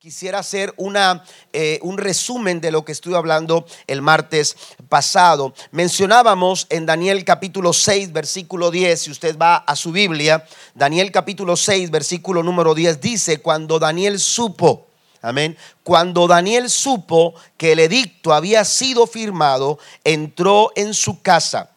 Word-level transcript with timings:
Quisiera 0.00 0.38
hacer 0.38 0.72
una, 0.78 1.24
eh, 1.52 1.78
un 1.82 1.98
resumen 1.98 2.62
de 2.62 2.70
lo 2.70 2.86
que 2.86 2.92
estuve 2.92 3.18
hablando 3.18 3.66
el 3.86 4.00
martes 4.00 4.56
pasado. 4.88 5.52
Mencionábamos 5.72 6.66
en 6.70 6.86
Daniel 6.86 7.22
capítulo 7.22 7.74
6, 7.74 8.10
versículo 8.10 8.70
10, 8.70 8.98
si 8.98 9.10
usted 9.10 9.36
va 9.36 9.56
a 9.56 9.76
su 9.76 9.92
Biblia, 9.92 10.46
Daniel 10.74 11.12
capítulo 11.12 11.54
6, 11.54 11.90
versículo 11.90 12.42
número 12.42 12.74
10 12.74 12.98
dice, 12.98 13.42
cuando 13.42 13.78
Daniel 13.78 14.18
supo, 14.18 14.86
amén, 15.20 15.58
cuando 15.82 16.26
Daniel 16.26 16.70
supo 16.70 17.34
que 17.58 17.72
el 17.72 17.80
edicto 17.80 18.32
había 18.32 18.64
sido 18.64 19.06
firmado, 19.06 19.78
entró 20.02 20.72
en 20.76 20.94
su 20.94 21.20
casa 21.20 21.72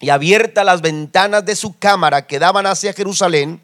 y 0.00 0.08
abierta 0.08 0.64
las 0.64 0.80
ventanas 0.80 1.44
de 1.44 1.54
su 1.54 1.78
cámara 1.78 2.26
que 2.26 2.40
daban 2.40 2.66
hacia 2.66 2.92
Jerusalén, 2.92 3.60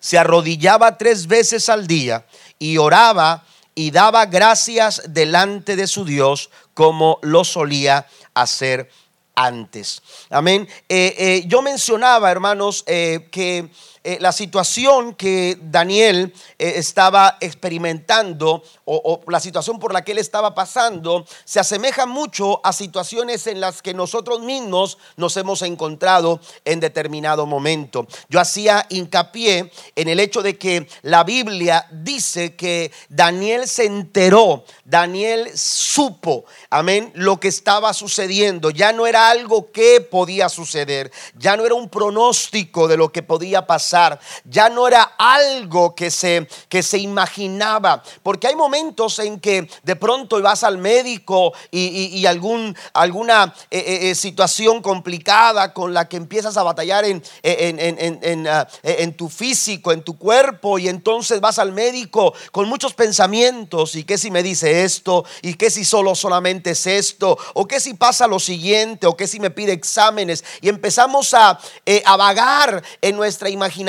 se 0.00 0.18
arrodillaba 0.18 0.98
tres 0.98 1.26
veces 1.26 1.68
al 1.68 1.86
día 1.86 2.24
y 2.58 2.78
oraba 2.78 3.44
y 3.74 3.90
daba 3.90 4.26
gracias 4.26 5.02
delante 5.08 5.76
de 5.76 5.86
su 5.86 6.04
Dios 6.04 6.50
como 6.74 7.18
lo 7.22 7.44
solía 7.44 8.06
hacer 8.34 8.90
antes. 9.36 10.02
Amén. 10.30 10.66
Eh, 10.88 11.14
eh, 11.18 11.44
yo 11.46 11.60
mencionaba, 11.62 12.30
hermanos, 12.30 12.84
eh, 12.86 13.28
que 13.30 13.68
eh, 14.08 14.18
la 14.20 14.30
situación 14.30 15.16
que 15.16 15.58
Daniel 15.60 16.32
eh, 16.60 16.74
estaba 16.76 17.38
experimentando 17.40 18.62
o, 18.84 19.20
la 19.26 19.40
situación 19.40 19.80
por 19.80 19.92
la 19.92 20.04
que 20.04 20.12
él 20.12 20.18
estaba 20.18 20.54
pasando 20.54 21.26
se 21.44 21.58
asemeja 21.58 22.06
mucho 22.06 22.64
a 22.64 22.72
situaciones 22.72 23.48
en 23.48 23.60
las 23.60 23.82
que 23.82 23.94
nosotros 23.94 24.42
mismos 24.42 24.96
nos 25.16 25.36
hemos 25.36 25.60
encontrado 25.62 26.38
en 26.64 26.78
determinado 26.78 27.46
momento. 27.46 28.06
Yo 28.28 28.38
hacía 28.38 28.86
hincapié 28.90 29.72
en 29.96 30.06
el 30.06 30.20
hecho 30.20 30.40
de 30.40 30.56
que 30.56 30.86
la 31.02 31.24
Biblia 31.24 31.88
dice 31.90 32.54
que 32.54 32.92
Daniel 33.08 33.66
se 33.66 33.86
enteró, 33.86 34.62
Daniel 34.84 35.50
supo, 35.58 36.44
amén, 36.70 37.10
lo 37.16 37.40
que 37.40 37.48
estaba 37.48 37.92
sucediendo. 37.92 38.70
Ya 38.70 38.92
no 38.92 39.08
era 39.08 39.30
algo 39.30 39.72
que 39.72 40.00
podía 40.00 40.48
suceder, 40.48 41.10
ya 41.34 41.56
no 41.56 41.66
era 41.66 41.74
un 41.74 41.88
pronóstico 41.88 42.86
de 42.86 42.96
lo 42.96 43.10
que 43.10 43.24
podía 43.24 43.66
pasar 43.66 43.95
ya 44.44 44.68
no 44.68 44.86
era 44.86 45.14
algo 45.18 45.94
que 45.94 46.10
se, 46.10 46.46
que 46.68 46.82
se 46.82 46.98
imaginaba, 46.98 48.02
porque 48.22 48.46
hay 48.46 48.54
momentos 48.54 49.18
en 49.18 49.40
que 49.40 49.68
de 49.82 49.96
pronto 49.96 50.40
vas 50.42 50.64
al 50.64 50.78
médico 50.78 51.52
y, 51.70 52.26
algún, 52.26 52.76
alguna 52.92 53.54
eh, 53.70 53.78
eh, 53.78 54.10
eh, 54.10 54.14
situación 54.14 54.82
complicada 54.82 55.72
con 55.72 55.94
la 55.94 56.08
que 56.08 56.16
empiezas 56.16 56.56
a 56.56 56.62
batallar 56.62 57.04
en, 57.04 57.22
en, 57.42 58.46
ah, 58.48 58.66
en, 58.82 59.16
tu 59.16 59.28
físico, 59.28 59.92
en 59.92 60.02
tu 60.02 60.18
cuerpo, 60.18 60.78
y 60.78 60.88
entonces 60.88 61.40
vas 61.40 61.58
al 61.58 61.72
médico 61.72 62.34
con 62.52 62.68
muchos 62.68 62.94
pensamientos, 62.94 63.94
y 63.94 64.04
qué 64.04 64.18
si 64.18 64.30
me 64.30 64.42
dice 64.42 64.84
esto, 64.84 65.24
y 65.42 65.54
qué 65.54 65.70
si 65.70 65.84
solo 65.84 66.14
solamente 66.14 66.70
es 66.70 66.86
esto, 66.86 67.38
o 67.54 67.66
qué 67.66 67.80
si 67.80 67.94
pasa 67.94 68.26
lo 68.26 68.38
siguiente, 68.38 69.06
o 69.06 69.16
qué 69.16 69.26
si 69.26 69.40
me 69.40 69.50
pide 69.50 69.72
exámenes, 69.72 70.44
y 70.60 70.68
empezamos 70.68 71.32
a, 71.34 71.58
a 72.04 72.16
vagar 72.16 72.82
en 73.00 73.16
nuestra 73.16 73.48
imaginación 73.48 73.85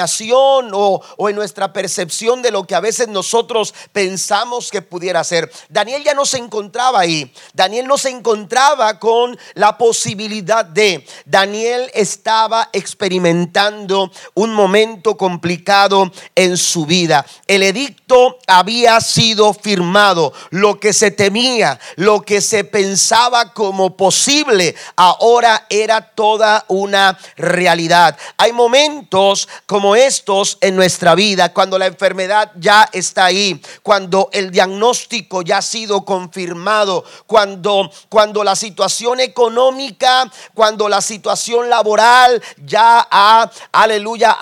o, 0.73 1.01
o 1.17 1.29
en 1.29 1.35
nuestra 1.35 1.73
percepción 1.73 2.41
de 2.41 2.51
lo 2.51 2.65
que 2.65 2.75
a 2.75 2.79
veces 2.79 3.07
nosotros 3.07 3.73
pensamos 3.91 4.71
que 4.71 4.81
pudiera 4.81 5.23
ser. 5.23 5.51
Daniel 5.69 6.03
ya 6.03 6.13
no 6.13 6.25
se 6.25 6.37
encontraba 6.37 6.99
ahí. 6.99 7.31
Daniel 7.53 7.87
no 7.87 7.97
se 7.97 8.09
encontraba 8.09 8.99
con 8.99 9.37
la 9.53 9.77
posibilidad 9.77 10.65
de. 10.65 11.05
Daniel 11.25 11.89
estaba 11.93 12.69
experimentando 12.73 14.11
un 14.33 14.53
momento 14.53 15.17
complicado 15.17 16.11
en 16.35 16.57
su 16.57 16.85
vida. 16.85 17.25
El 17.47 17.63
edicto 17.63 18.37
había 18.47 18.99
sido 19.01 19.53
firmado. 19.53 20.33
Lo 20.49 20.79
que 20.79 20.93
se 20.93 21.11
temía, 21.11 21.79
lo 21.95 22.21
que 22.21 22.41
se 22.41 22.63
pensaba 22.63 23.53
como 23.53 23.95
posible, 23.95 24.75
ahora 24.95 25.65
era 25.69 26.01
toda 26.01 26.65
una 26.67 27.17
realidad. 27.35 28.17
Hay 28.37 28.51
momentos 28.53 29.47
como 29.65 29.86
estos 29.95 30.57
en 30.61 30.75
nuestra 30.75 31.15
vida, 31.15 31.53
cuando 31.53 31.77
la 31.77 31.87
enfermedad 31.87 32.51
ya 32.55 32.89
está 32.91 33.25
ahí, 33.25 33.61
cuando 33.83 34.29
el 34.31 34.51
diagnóstico 34.51 35.41
ya 35.41 35.57
ha 35.57 35.61
sido 35.61 36.05
confirmado, 36.05 37.03
cuando, 37.25 37.91
cuando 38.09 38.43
la 38.43 38.55
situación 38.55 39.19
económica, 39.19 40.31
cuando 40.53 40.89
la 40.89 41.01
situación 41.01 41.69
laboral 41.69 42.41
ya 42.65 43.07
ha, 43.09 43.49
aleluya, 43.71 44.37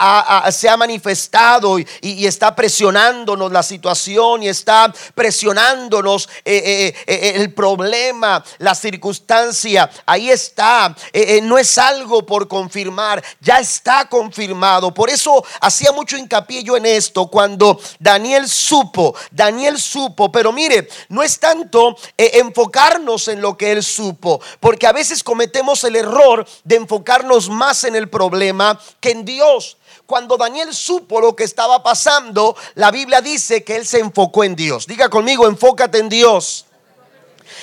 se 0.51 0.69
ha 0.69 0.77
manifestado 0.77 1.79
y, 1.79 2.25
está 2.25 2.55
presionándonos 2.55 3.51
la 3.51 3.63
situación 3.63 4.43
y 4.43 4.49
está 4.49 4.91
presionándonos 5.13 6.27
eh, 6.43 6.61
eh, 6.65 6.95
eh, 7.07 7.33
el 7.35 7.53
problema, 7.53 8.43
la 8.57 8.73
circunstancia, 8.75 9.89
ahí 10.05 10.29
está, 10.29 10.95
no 11.43 11.57
es 11.57 11.77
algo 11.77 12.25
por 12.25 12.47
confirmar, 12.47 13.23
ya 13.39 13.59
está 13.59 14.07
confirmado. 14.07 14.93
Por 14.93 15.09
eso 15.09 15.34
hacía 15.61 15.91
mucho 15.91 16.17
hincapié 16.17 16.63
yo 16.63 16.77
en 16.77 16.85
esto 16.85 17.27
cuando 17.27 17.79
Daniel 17.99 18.47
supo, 18.49 19.15
Daniel 19.31 19.79
supo, 19.79 20.31
pero 20.31 20.51
mire, 20.51 20.87
no 21.09 21.23
es 21.23 21.39
tanto 21.39 21.95
eh, 22.17 22.31
enfocarnos 22.35 23.27
en 23.27 23.41
lo 23.41 23.57
que 23.57 23.71
él 23.71 23.83
supo, 23.83 24.41
porque 24.59 24.87
a 24.87 24.91
veces 24.91 25.23
cometemos 25.23 25.83
el 25.83 25.95
error 25.95 26.45
de 26.63 26.75
enfocarnos 26.75 27.49
más 27.49 27.83
en 27.83 27.95
el 27.95 28.09
problema 28.09 28.79
que 28.99 29.11
en 29.11 29.25
Dios. 29.25 29.77
Cuando 30.05 30.37
Daniel 30.37 30.73
supo 30.73 31.19
lo 31.19 31.35
que 31.35 31.43
estaba 31.43 31.81
pasando, 31.81 32.55
la 32.75 32.91
Biblia 32.91 33.21
dice 33.21 33.63
que 33.63 33.75
él 33.75 33.87
se 33.87 33.99
enfocó 33.99 34.43
en 34.43 34.55
Dios. 34.55 34.85
Diga 34.85 35.09
conmigo, 35.09 35.47
enfócate 35.47 35.97
en 35.97 36.09
Dios. 36.09 36.65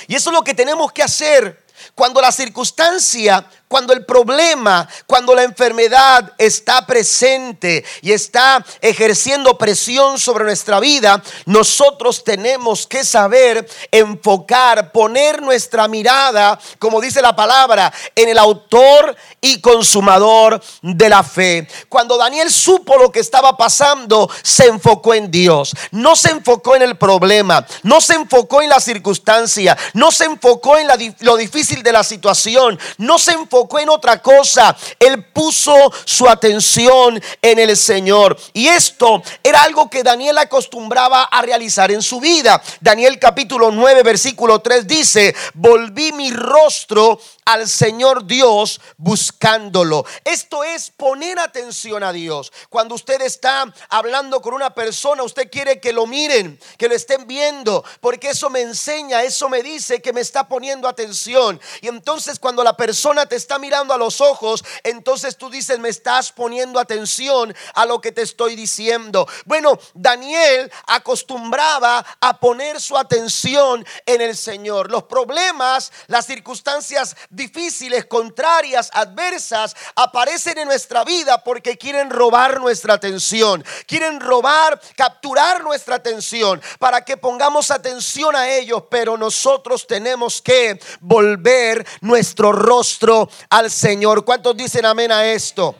Y 0.08 0.16
eso 0.16 0.30
es 0.30 0.34
lo 0.34 0.42
que 0.42 0.54
tenemos 0.54 0.92
que 0.92 1.02
hacer 1.02 1.62
cuando 1.94 2.20
la 2.20 2.32
circunstancia 2.32 3.46
cuando 3.72 3.94
el 3.94 4.04
problema, 4.04 4.86
cuando 5.06 5.34
la 5.34 5.44
enfermedad 5.44 6.34
está 6.36 6.84
presente 6.84 7.82
y 8.02 8.12
está 8.12 8.62
ejerciendo 8.82 9.56
presión 9.56 10.18
sobre 10.18 10.44
nuestra 10.44 10.78
vida, 10.78 11.22
nosotros 11.46 12.22
tenemos 12.22 12.86
que 12.86 13.02
saber 13.02 13.66
enfocar, 13.90 14.92
poner 14.92 15.40
nuestra 15.40 15.88
mirada, 15.88 16.60
como 16.78 17.00
dice 17.00 17.22
la 17.22 17.34
palabra, 17.34 17.90
en 18.14 18.28
el 18.28 18.36
autor 18.36 19.16
y 19.40 19.58
consumador 19.62 20.62
de 20.82 21.08
la 21.08 21.22
fe. 21.22 21.66
Cuando 21.88 22.18
Daniel 22.18 22.50
supo 22.50 22.98
lo 22.98 23.10
que 23.10 23.20
estaba 23.20 23.56
pasando, 23.56 24.28
se 24.42 24.66
enfocó 24.66 25.14
en 25.14 25.30
Dios. 25.30 25.74
No 25.92 26.14
se 26.14 26.28
enfocó 26.28 26.76
en 26.76 26.82
el 26.82 26.98
problema, 26.98 27.66
no 27.84 28.02
se 28.02 28.16
enfocó 28.16 28.60
en 28.60 28.68
la 28.68 28.80
circunstancia, 28.80 29.78
no 29.94 30.12
se 30.12 30.26
enfocó 30.26 30.76
en 30.76 30.88
lo 31.20 31.36
difícil 31.38 31.82
de 31.82 31.92
la 31.92 32.04
situación, 32.04 32.78
no 32.98 33.18
se 33.18 33.32
enfocó 33.32 33.61
en 33.80 33.88
otra 33.88 34.20
cosa. 34.20 34.76
Él 34.98 35.24
puso 35.24 35.74
su 36.04 36.28
atención 36.28 37.20
en 37.40 37.58
el 37.58 37.76
Señor. 37.76 38.36
Y 38.52 38.68
esto 38.68 39.22
era 39.42 39.62
algo 39.62 39.88
que 39.88 40.02
Daniel 40.02 40.38
acostumbraba 40.38 41.24
a 41.24 41.42
realizar 41.42 41.90
en 41.90 42.02
su 42.02 42.20
vida. 42.20 42.62
Daniel 42.80 43.18
capítulo 43.18 43.70
9, 43.70 44.02
versículo 44.02 44.60
3 44.60 44.86
dice, 44.86 45.34
volví 45.54 46.12
mi 46.12 46.30
rostro 46.30 47.20
al 47.44 47.68
Señor 47.68 48.26
Dios 48.26 48.80
buscándolo. 48.96 50.04
Esto 50.24 50.64
es 50.64 50.90
poner 50.90 51.38
atención 51.38 52.02
a 52.02 52.12
Dios. 52.12 52.52
Cuando 52.68 52.94
usted 52.94 53.20
está 53.22 53.72
hablando 53.88 54.40
con 54.40 54.54
una 54.54 54.74
persona, 54.74 55.22
usted 55.22 55.50
quiere 55.50 55.80
que 55.80 55.92
lo 55.92 56.06
miren, 56.06 56.58
que 56.78 56.88
lo 56.88 56.94
estén 56.94 57.26
viendo, 57.26 57.84
porque 58.00 58.30
eso 58.30 58.50
me 58.50 58.60
enseña, 58.60 59.22
eso 59.22 59.48
me 59.48 59.62
dice 59.62 60.00
que 60.00 60.12
me 60.12 60.20
está 60.20 60.48
poniendo 60.48 60.88
atención. 60.88 61.60
Y 61.80 61.88
entonces 61.88 62.38
cuando 62.38 62.62
la 62.62 62.76
persona 62.76 63.26
te 63.26 63.36
está 63.36 63.58
mirando 63.58 63.92
a 63.92 63.98
los 63.98 64.20
ojos, 64.20 64.64
entonces 64.84 65.36
tú 65.36 65.50
dices, 65.50 65.78
me 65.78 65.88
estás 65.88 66.32
poniendo 66.32 66.78
atención 66.78 67.54
a 67.74 67.86
lo 67.86 68.00
que 68.00 68.12
te 68.12 68.22
estoy 68.22 68.56
diciendo. 68.56 69.26
Bueno, 69.44 69.78
Daniel 69.94 70.70
acostumbraba 70.86 72.04
a 72.20 72.38
poner 72.38 72.80
su 72.80 72.96
atención 72.96 73.84
en 74.06 74.20
el 74.20 74.36
Señor. 74.36 74.90
Los 74.90 75.04
problemas, 75.04 75.92
las 76.06 76.26
circunstancias 76.26 77.16
difíciles, 77.32 78.04
contrarias, 78.04 78.90
adversas, 78.92 79.74
aparecen 79.96 80.58
en 80.58 80.68
nuestra 80.68 81.02
vida 81.02 81.42
porque 81.42 81.76
quieren 81.76 82.10
robar 82.10 82.60
nuestra 82.60 82.94
atención, 82.94 83.64
quieren 83.86 84.20
robar, 84.20 84.80
capturar 84.94 85.64
nuestra 85.64 85.96
atención 85.96 86.62
para 86.78 87.04
que 87.04 87.16
pongamos 87.16 87.70
atención 87.70 88.36
a 88.36 88.48
ellos, 88.48 88.84
pero 88.90 89.16
nosotros 89.16 89.86
tenemos 89.86 90.40
que 90.40 90.78
volver 91.00 91.84
nuestro 92.00 92.52
rostro 92.52 93.28
al 93.50 93.70
Señor. 93.70 94.24
¿Cuántos 94.24 94.56
dicen 94.56 94.86
amén 94.86 95.10
a 95.10 95.24
esto? 95.24 95.74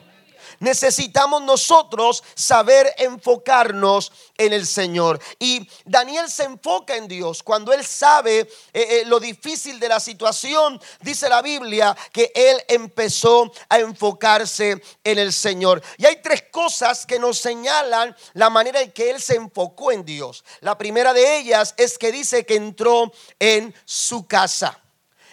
Necesitamos 0.63 1.43
nosotros 1.43 2.23
saber 2.35 2.95
enfocarnos 2.97 4.13
en 4.39 4.53
el 4.53 4.67
Señor. 4.67 5.21
Y 5.39 5.69
Daniel 5.85 6.31
se 6.31 6.45
enfoca 6.45 6.97
en 6.97 7.09
Dios 7.09 7.43
cuando 7.43 7.73
él 7.73 7.85
sabe 7.85 8.41
eh, 8.41 8.49
eh, 8.73 9.03
lo 9.07 9.19
difícil 9.21 9.79
de 9.81 9.89
la 9.89 10.01
situación. 10.01 10.81
Dice 11.01 11.29
la 11.29 11.43
Biblia 11.43 11.97
que 12.13 12.33
él 12.35 12.63
empezó 12.69 13.53
a 13.69 13.81
enfocarse 13.81 14.81
en 15.03 15.19
el 15.19 15.33
Señor. 15.33 15.83
Y 15.99 16.07
hay 16.07 16.23
tres 16.23 16.45
cosas 16.51 17.05
que 17.07 17.19
nos 17.19 17.39
señalan 17.39 18.17
la 18.35 18.49
manera 18.49 18.81
en 18.81 18.93
que 18.93 19.11
él 19.11 19.21
se 19.21 19.35
enfocó 19.35 19.91
en 19.91 20.05
Dios. 20.05 20.45
La 20.61 20.79
primera 20.79 21.13
de 21.13 21.39
ellas 21.39 21.75
es 21.77 21.99
que 21.99 22.13
dice 22.13 22.47
que 22.47 22.55
entró 22.55 23.13
en 23.41 23.75
su 23.85 24.27
casa. 24.27 24.79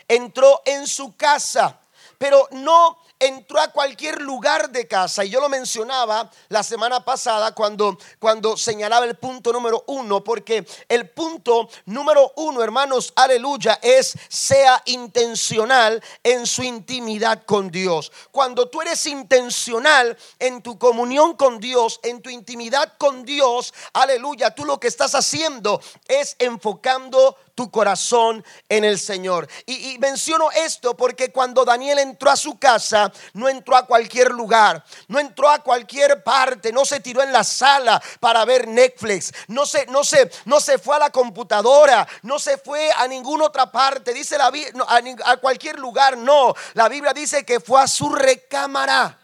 Entró 0.08 0.64
en 0.66 0.88
su 0.88 1.16
casa, 1.16 1.80
pero 2.18 2.48
no 2.52 2.98
entró 3.20 3.60
a 3.60 3.68
cualquier 3.68 4.22
lugar 4.22 4.70
de 4.70 4.88
casa. 4.88 5.26
Y 5.26 5.30
yo 5.30 5.42
lo 5.42 5.50
mencionaba 5.50 6.32
la 6.48 6.64
semana 6.64 7.04
pasada 7.04 7.54
cuando, 7.54 7.98
cuando 8.18 8.56
señalaba 8.56 9.06
el 9.06 9.16
punto 9.16 9.52
número 9.52 9.84
uno, 9.88 10.24
porque 10.24 10.66
el 10.88 11.10
punto 11.10 11.70
número 11.86 12.32
uno, 12.38 12.64
hermanos, 12.64 13.12
aleluya, 13.16 13.80
es 13.82 14.14
sea 14.30 14.82
intencional 14.86 16.02
en 16.24 16.48
su 16.48 16.64
intimidad 16.64 17.44
con 17.46 17.70
Dios. 17.70 18.12
Cuando 18.32 18.70
tú 18.70 18.82
eres 18.82 19.06
intencional 19.06 20.18
en 20.40 20.62
tu 20.62 20.80
comunión 20.80 21.36
con 21.36 21.60
Dios, 21.60 22.00
en 22.04 22.22
tu 22.22 22.30
intimidad 22.30 22.94
con 22.98 23.26
Dios, 23.26 23.74
aleluya, 23.94 24.56
tú 24.56 24.66
lo 24.66 24.80
que 24.80 24.88
estás 24.88 25.14
haciendo 25.16 25.82
es 26.08 26.36
enfocando 26.40 27.38
tu 27.60 27.70
corazón 27.70 28.42
en 28.70 28.86
el 28.86 28.98
Señor. 28.98 29.46
Y, 29.66 29.98
menciono 30.00 30.50
esto 30.50 30.96
porque 30.96 31.30
cuando 31.30 31.66
Daniel 31.66 32.00
entró 32.00 32.32
a 32.32 32.38
su 32.38 32.58
casa, 32.58 33.12
no 33.34 33.50
entró 33.50 33.76
a 33.76 33.86
cualquier 33.86 34.32
lugar, 34.32 34.82
no 35.10 35.20
entró 35.20 35.50
a 35.50 35.60
cualquier 35.60 36.24
parte, 36.24 36.72
no 36.72 36.86
se 36.86 37.02
tiró 37.02 37.22
en 37.22 37.34
la 37.34 37.44
sala 37.44 38.02
para 38.22 38.46
ver 38.46 38.66
Netflix, 38.66 39.34
no 39.50 39.66
se, 39.66 39.86
no 39.88 40.06
se, 40.06 40.32
no 40.46 40.62
se 40.62 40.78
fue 40.78 40.96
a 40.96 41.00
la 41.00 41.10
computadora, 41.10 42.08
no 42.22 42.40
se 42.40 42.58
fue 42.58 42.94
a 42.96 43.06
ninguna 43.10 43.48
otra 43.48 43.70
parte, 43.70 44.14
dice 44.14 44.38
la 44.38 44.46
a, 44.48 45.32
a 45.32 45.36
cualquier 45.36 45.80
lugar, 45.80 46.18
no. 46.18 46.56
La 46.76 46.88
Biblia 46.88 47.12
dice 47.12 47.44
que 47.44 47.60
fue 47.60 47.82
a 47.82 47.90
su 47.90 48.08
recámara. 48.08 49.20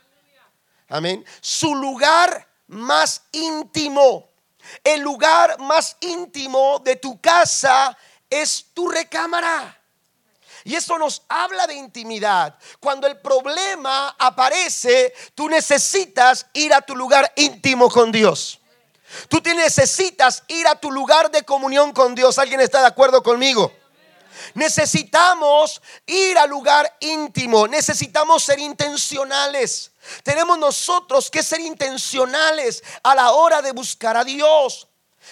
Amén. 0.90 1.24
Su 1.40 1.74
lugar 1.74 2.46
más 2.68 3.22
íntimo. 3.32 4.28
El 4.84 5.02
lugar 5.02 5.60
más 5.60 5.98
íntimo 6.02 6.80
de 6.80 6.96
tu 6.96 7.20
casa 7.20 7.98
es 8.42 8.68
tu 8.74 8.88
recámara. 8.88 9.80
Y 10.64 10.76
esto 10.76 10.98
nos 10.98 11.22
habla 11.30 11.68
de 11.68 11.76
intimidad. 11.76 12.58
Cuando 12.80 13.06
el 13.06 13.18
problema 13.20 14.16
aparece, 14.18 15.14
tú 15.36 15.48
necesitas 15.48 16.48
ir 16.54 16.74
a 16.74 16.82
tu 16.82 16.96
lugar 16.96 17.32
íntimo 17.36 17.90
con 17.90 18.12
Dios. 18.12 18.60
Tú 19.30 19.42
necesitas 19.44 20.44
ir 20.48 20.68
a 20.68 20.76
tu 20.76 20.92
lugar 20.92 21.30
de 21.30 21.44
comunión 21.44 21.92
con 21.94 22.16
Dios. 22.16 22.40
¿Alguien 22.40 22.62
está 22.62 22.82
de 22.82 22.88
acuerdo 22.88 23.22
conmigo? 23.22 23.72
Necesitamos 24.56 25.82
ir 26.06 26.38
al 26.38 26.50
lugar 26.50 26.98
íntimo. 27.00 27.68
Necesitamos 27.68 28.44
ser 28.44 28.60
intencionales. 28.60 29.92
Tenemos 30.24 30.58
nosotros 30.58 31.30
que 31.30 31.44
ser 31.44 31.60
intencionales 31.60 32.84
a 33.04 33.16
la 33.16 33.32
hora 33.32 33.62
de 33.62 33.72
buscar 33.72 34.18
a 34.18 34.24
Dios. 34.24 34.88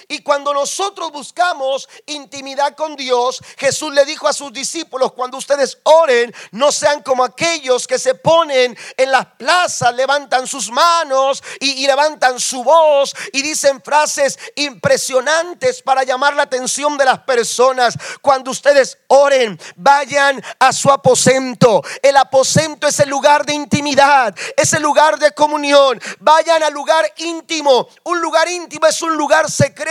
Y 0.07 0.22
cuando 0.22 0.54
nosotros 0.54 1.12
buscamos 1.12 1.88
intimidad 2.06 2.75
con 2.75 2.95
Dios, 2.95 3.42
Jesús 3.57 3.94
le 3.94 4.06
dijo 4.06 4.28
a 4.28 4.34
sus 4.34 4.51
discípulos, 4.51 5.13
cuando 5.13 5.38
ustedes 5.38 5.78
oren, 5.84 6.34
no 6.51 6.72
sean 6.72 7.01
como 7.01 7.24
aquellos 7.24 7.88
que 7.88 8.00
se 8.00 8.16
ponen 8.16 8.78
en 8.98 9.12
las 9.12 9.25
plazas, 9.38 9.94
levantan 9.94 10.48
sus 10.48 10.72
manos 10.72 11.44
y, 11.60 11.86
levantan 11.86 12.40
su 12.40 12.63
voz 12.63 13.13
y 13.31 13.42
dicen 13.42 13.81
frases 13.81 14.40
impresionantes 14.56 15.81
para 15.81 16.04
llamar 16.04 16.36
la 16.36 16.44
atención 16.44 16.98
de 16.98 17.06
las 17.06 17.19
personas. 17.19 17.96
Cuando 18.22 18.51
ustedes 18.51 18.98
oren, 19.07 19.60
vayan 19.75 20.44
a 20.60 20.72
su 20.74 20.89
aposento. 20.89 21.84
El 22.01 22.18
aposento 22.18 22.88
es 22.88 23.00
el 23.00 23.10
lugar 23.10 23.46
de 23.46 23.54
intimidad, 23.54 24.36
es 24.57 24.74
el 24.74 24.81
lugar 24.81 25.19
de 25.19 25.31
comunión. 25.34 26.01
Vayan 26.19 26.63
al 26.63 26.74
lugar 26.74 27.12
íntimo. 27.18 27.88
Un 28.04 28.22
lugar 28.22 28.48
íntimo 28.48 28.88
es 28.88 29.01
un 29.01 29.16
lugar 29.16 29.51
secreto 29.51 29.83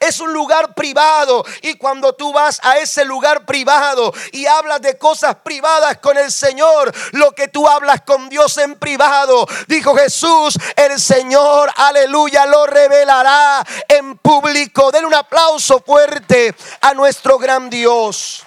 es 0.00 0.20
un 0.20 0.32
lugar 0.32 0.74
privado. 0.74 1.44
Y 1.62 1.74
cuando 1.74 2.14
tú 2.14 2.32
vas 2.32 2.60
a 2.62 2.78
ese 2.78 3.04
lugar 3.04 3.44
privado 3.46 4.12
y 4.32 4.46
hablas 4.46 4.80
de 4.82 4.98
cosas 4.98 5.36
privadas 5.36 5.98
con 5.98 6.16
el 6.16 6.30
Señor, 6.30 6.92
lo 7.12 7.32
que 7.32 7.48
tú 7.48 7.66
hablas 7.66 8.02
con 8.02 8.28
Dios 8.28 8.56
en 8.58 8.78
privado, 8.78 9.46
dijo 9.68 9.94
Jesús, 9.94 10.58
el 10.76 11.00
Señor, 11.00 11.70
aleluya, 11.76 12.46
lo 12.46 12.66
revelará 12.66 13.64
en 13.88 14.18
público. 14.18 14.90
Den 14.90 15.04
un 15.04 15.14
aplauso 15.14 15.82
fuerte 15.84 16.54
a 16.80 16.94
nuestro 16.94 17.38
gran 17.38 17.70
Dios 17.70 18.44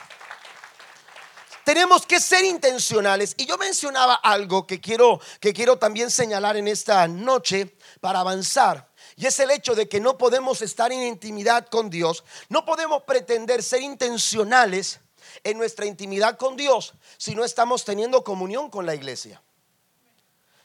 tenemos 1.65 2.05
que 2.05 2.21
ser 2.21 2.45
intencionales. 2.45 3.33
Y 3.37 3.47
yo 3.47 3.57
mencionaba 3.57 4.13
algo 4.13 4.65
que 4.65 4.79
quiero, 4.79 5.19
que 5.41 5.51
quiero 5.51 5.77
también 5.77 6.11
señalar 6.11 6.55
en 6.55 6.67
esta 6.67 7.07
noche 7.07 7.75
para 7.99 8.19
avanzar. 8.19 8.87
Y 9.17 9.25
es 9.25 9.39
el 9.39 9.51
hecho 9.51 9.75
de 9.75 9.87
que 9.87 9.99
no 9.99 10.17
podemos 10.17 10.61
estar 10.61 10.91
en 10.91 11.01
intimidad 11.01 11.67
con 11.67 11.89
Dios, 11.89 12.23
no 12.49 12.65
podemos 12.65 13.03
pretender 13.03 13.63
ser 13.63 13.81
intencionales 13.81 14.99
en 15.43 15.57
nuestra 15.57 15.85
intimidad 15.85 16.37
con 16.37 16.55
Dios 16.57 16.93
si 17.17 17.35
no 17.35 17.43
estamos 17.43 17.85
teniendo 17.85 18.23
comunión 18.23 18.69
con 18.69 18.85
la 18.85 18.93
iglesia, 18.93 19.41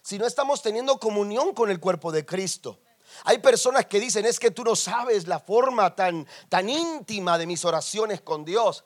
si 0.02 0.18
no 0.18 0.26
estamos 0.26 0.62
teniendo 0.62 0.98
comunión 0.98 1.54
con 1.54 1.70
el 1.70 1.78
cuerpo 1.78 2.10
de 2.10 2.26
Cristo. 2.26 2.78
Hay 3.24 3.38
personas 3.38 3.86
que 3.86 4.00
dicen, 4.00 4.24
es 4.24 4.38
que 4.38 4.50
tú 4.50 4.64
no 4.64 4.76
sabes 4.76 5.26
la 5.26 5.40
forma 5.40 5.94
tan, 5.94 6.26
tan 6.48 6.68
íntima 6.68 7.38
de 7.38 7.46
mis 7.46 7.64
oraciones 7.64 8.20
con 8.20 8.44
Dios. 8.44 8.84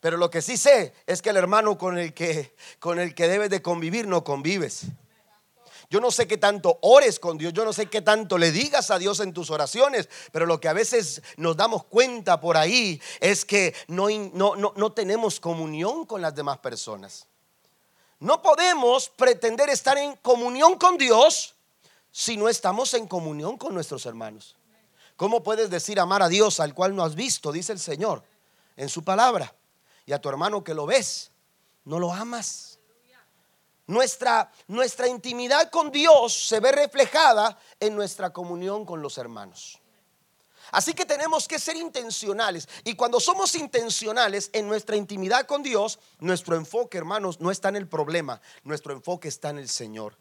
Pero 0.00 0.16
lo 0.16 0.30
que 0.30 0.42
sí 0.42 0.56
sé 0.56 0.94
es 1.06 1.22
que 1.22 1.30
el 1.30 1.36
hermano 1.36 1.78
con 1.78 1.98
el 1.98 2.12
que, 2.14 2.54
con 2.78 2.98
el 2.98 3.14
que 3.14 3.28
debes 3.28 3.50
de 3.50 3.62
convivir 3.62 4.06
no 4.06 4.24
convives. 4.24 4.86
Yo 5.88 6.00
no 6.00 6.10
sé 6.10 6.26
qué 6.26 6.36
tanto 6.36 6.78
ores 6.82 7.20
con 7.20 7.38
Dios, 7.38 7.52
yo 7.52 7.64
no 7.64 7.72
sé 7.72 7.86
qué 7.86 8.02
tanto 8.02 8.38
le 8.38 8.50
digas 8.50 8.90
a 8.90 8.98
Dios 8.98 9.20
en 9.20 9.32
tus 9.32 9.50
oraciones, 9.50 10.08
pero 10.32 10.44
lo 10.44 10.60
que 10.60 10.68
a 10.68 10.72
veces 10.72 11.22
nos 11.36 11.56
damos 11.56 11.84
cuenta 11.84 12.40
por 12.40 12.56
ahí 12.56 13.00
es 13.20 13.44
que 13.44 13.74
no, 13.86 14.08
no, 14.08 14.56
no, 14.56 14.92
tenemos 14.92 15.38
comunión 15.38 16.04
con 16.04 16.20
las 16.20 16.34
demás 16.34 16.58
personas. 16.58 17.26
No 18.18 18.42
podemos 18.42 19.10
pretender 19.10 19.68
estar 19.70 19.96
en 19.98 20.16
comunión 20.16 20.76
con 20.76 20.98
Dios 20.98 21.54
si 22.10 22.36
no 22.36 22.48
estamos 22.48 22.94
en 22.94 23.06
comunión 23.06 23.56
con 23.56 23.72
nuestros 23.72 24.06
hermanos. 24.06 24.56
¿Cómo 25.16 25.42
puedes 25.42 25.70
decir 25.70 26.00
amar 26.00 26.22
a 26.22 26.28
Dios 26.28 26.58
al 26.60 26.74
cual 26.74 26.96
no 26.96 27.04
has 27.04 27.14
visto, 27.14 27.52
dice 27.52 27.72
el 27.72 27.78
Señor, 27.78 28.24
en 28.76 28.88
su 28.88 29.04
palabra, 29.04 29.54
y 30.04 30.12
a 30.12 30.20
tu 30.20 30.28
hermano 30.28 30.64
que 30.64 30.74
lo 30.74 30.84
ves, 30.84 31.30
no 31.84 31.98
lo 31.98 32.12
amas? 32.12 32.75
Nuestra, 33.86 34.50
nuestra 34.66 35.06
intimidad 35.06 35.70
con 35.70 35.90
Dios 35.90 36.48
se 36.48 36.58
ve 36.60 36.72
reflejada 36.72 37.58
en 37.78 37.94
nuestra 37.94 38.32
comunión 38.32 38.84
con 38.84 39.00
los 39.00 39.16
hermanos. 39.18 39.80
Así 40.72 40.94
que 40.94 41.06
tenemos 41.06 41.46
que 41.46 41.58
ser 41.58 41.76
intencionales. 41.76 42.68
Y 42.84 42.94
cuando 42.94 43.20
somos 43.20 43.54
intencionales 43.54 44.50
en 44.52 44.66
nuestra 44.66 44.96
intimidad 44.96 45.46
con 45.46 45.62
Dios, 45.62 45.98
nuestro 46.18 46.56
enfoque, 46.56 46.98
hermanos, 46.98 47.40
no 47.40 47.50
está 47.50 47.68
en 47.68 47.76
el 47.76 47.88
problema, 47.88 48.40
nuestro 48.64 48.92
enfoque 48.92 49.28
está 49.28 49.50
en 49.50 49.58
el 49.58 49.68
Señor. 49.68 50.16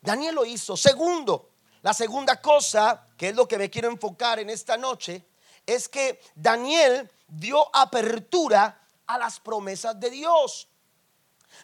Daniel 0.00 0.34
lo 0.34 0.44
hizo. 0.44 0.76
Segundo, 0.76 1.50
la 1.82 1.94
segunda 1.94 2.40
cosa, 2.40 3.06
que 3.16 3.30
es 3.30 3.34
lo 3.34 3.48
que 3.48 3.58
me 3.58 3.70
quiero 3.70 3.88
enfocar 3.88 4.38
en 4.38 4.50
esta 4.50 4.76
noche, 4.76 5.24
es 5.66 5.88
que 5.88 6.20
Daniel 6.34 7.10
dio 7.26 7.74
apertura 7.74 8.80
a 9.06 9.18
las 9.18 9.40
promesas 9.40 9.98
de 9.98 10.10
Dios. 10.10 10.68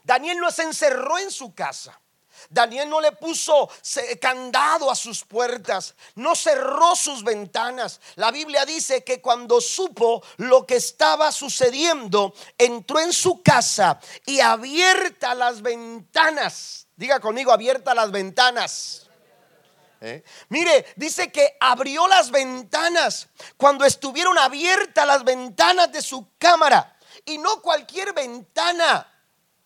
Daniel 0.02 0.38
no 0.38 0.50
se 0.50 0.62
encerró 0.62 1.18
en 1.18 1.30
su 1.30 1.54
casa. 1.54 1.98
Daniel 2.50 2.88
no 2.88 3.00
le 3.00 3.12
puso 3.12 3.70
candado 4.20 4.90
a 4.90 4.94
sus 4.94 5.24
puertas, 5.24 5.94
no 6.14 6.34
cerró 6.34 6.94
sus 6.94 7.24
ventanas. 7.24 8.00
La 8.16 8.30
Biblia 8.30 8.64
dice 8.64 9.04
que 9.04 9.20
cuando 9.20 9.60
supo 9.60 10.22
lo 10.38 10.66
que 10.66 10.76
estaba 10.76 11.32
sucediendo, 11.32 12.34
entró 12.58 13.00
en 13.00 13.12
su 13.12 13.42
casa 13.42 13.98
y 14.26 14.40
abierta 14.40 15.34
las 15.34 15.62
ventanas. 15.62 16.86
Diga 16.96 17.20
conmigo, 17.20 17.52
abierta 17.52 17.94
las 17.94 18.10
ventanas. 18.10 19.08
¿Eh? 20.00 20.22
Mire, 20.50 20.86
dice 20.96 21.32
que 21.32 21.56
abrió 21.58 22.06
las 22.06 22.30
ventanas 22.30 23.28
cuando 23.56 23.86
estuvieron 23.86 24.36
abiertas 24.38 25.06
las 25.06 25.24
ventanas 25.24 25.90
de 25.92 26.02
su 26.02 26.28
cámara. 26.38 26.90
Y 27.24 27.38
no 27.38 27.62
cualquier 27.62 28.12
ventana 28.12 29.13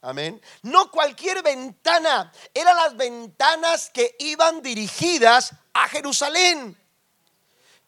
Amén. 0.00 0.40
No 0.62 0.90
cualquier 0.90 1.42
ventana, 1.42 2.32
eran 2.54 2.76
las 2.76 2.96
ventanas 2.96 3.90
que 3.92 4.14
iban 4.20 4.62
dirigidas 4.62 5.52
a 5.72 5.88
Jerusalén. 5.88 6.76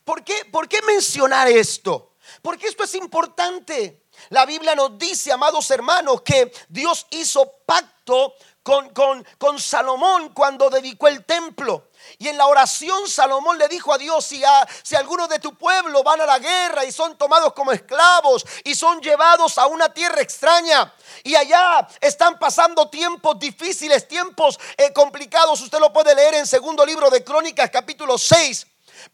¿Por 0.05 0.25
qué, 0.25 0.45
¿Por 0.51 0.69
qué 0.69 0.83
mencionar 0.83 1.47
esto? 1.47 2.15
Porque 2.43 2.67
esto 2.67 2.85
es 2.85 2.95
importante. 2.97 4.07
La 4.31 4.45
Biblia 4.45 4.75
nos 4.75 4.99
dice, 4.99 5.33
amados 5.33 5.71
hermanos, 5.71 6.23
que 6.23 6.53
Dios 6.69 7.07
hizo 7.11 7.51
pacto 7.65 8.35
con, 8.63 8.91
con, 8.91 9.27
con 9.39 9.59
Salomón 9.59 10.33
cuando 10.35 10.71
dedicó 10.71 11.09
el 11.09 11.25
templo. 11.25 11.89
Y 12.19 12.29
en 12.29 12.39
la 12.39 12.47
oración 12.47 13.09
Salomón 13.09 13.59
le 13.59 13.69
dijo 13.69 13.93
a 13.93 13.99
Dios, 13.99 14.25
si, 14.25 14.43
a, 14.45 14.67
si 14.83 14.97
algunos 14.97 15.29
de 15.29 15.39
tu 15.39 15.55
pueblo 15.55 16.03
van 16.03 16.21
a 16.21 16.27
la 16.27 16.39
guerra 16.39 16.85
y 16.85 16.93
son 16.93 17.17
tomados 17.17 17.53
como 17.53 17.73
esclavos 17.73 18.45
y 18.65 18.75
son 18.75 19.01
llevados 19.01 19.59
a 19.59 19.67
una 19.67 19.93
tierra 19.93 20.21
extraña 20.21 20.93
y 21.23 21.35
allá 21.35 21.87
están 22.01 22.39
pasando 22.39 22.89
tiempos 22.89 23.39
difíciles, 23.39 24.09
tiempos 24.09 24.59
eh, 24.77 24.93
complicados, 24.93 25.61
usted 25.61 25.79
lo 25.79 25.93
puede 25.93 26.15
leer 26.15 26.35
en 26.35 26.47
segundo 26.47 26.85
libro 26.85 27.11
de 27.11 27.23
Crónicas 27.25 27.71
capítulo 27.71 28.17
6. 28.17 28.67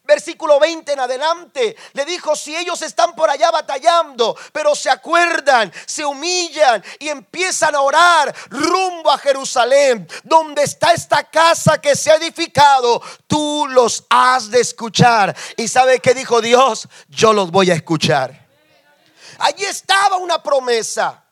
Versículo 0.04 0.58
20 0.60 0.92
en 0.92 1.00
adelante, 1.00 1.76
le 1.92 2.04
dijo, 2.04 2.36
si 2.36 2.56
ellos 2.56 2.80
están 2.82 3.14
por 3.14 3.28
allá 3.28 3.50
batallando, 3.50 4.36
pero 4.52 4.74
se 4.74 4.90
acuerdan, 4.90 5.72
se 5.84 6.04
humillan 6.04 6.82
y 6.98 7.08
empiezan 7.08 7.74
a 7.74 7.80
orar 7.80 8.34
rumbo 8.50 9.10
a 9.10 9.18
Jerusalén, 9.18 10.08
donde 10.24 10.62
está 10.62 10.92
esta 10.92 11.24
casa 11.24 11.80
que 11.80 11.96
se 11.96 12.10
ha 12.10 12.16
edificado, 12.16 13.02
tú 13.26 13.66
los 13.68 14.04
has 14.08 14.50
de 14.50 14.60
escuchar. 14.60 15.36
¿Y 15.56 15.68
sabe 15.68 16.00
qué 16.00 16.14
dijo 16.14 16.40
Dios? 16.40 16.88
Yo 17.08 17.32
los 17.32 17.50
voy 17.50 17.70
a 17.70 17.74
escuchar. 17.74 18.46
Allí 19.38 19.64
estaba 19.64 20.16
una 20.16 20.42
promesa. 20.42 21.25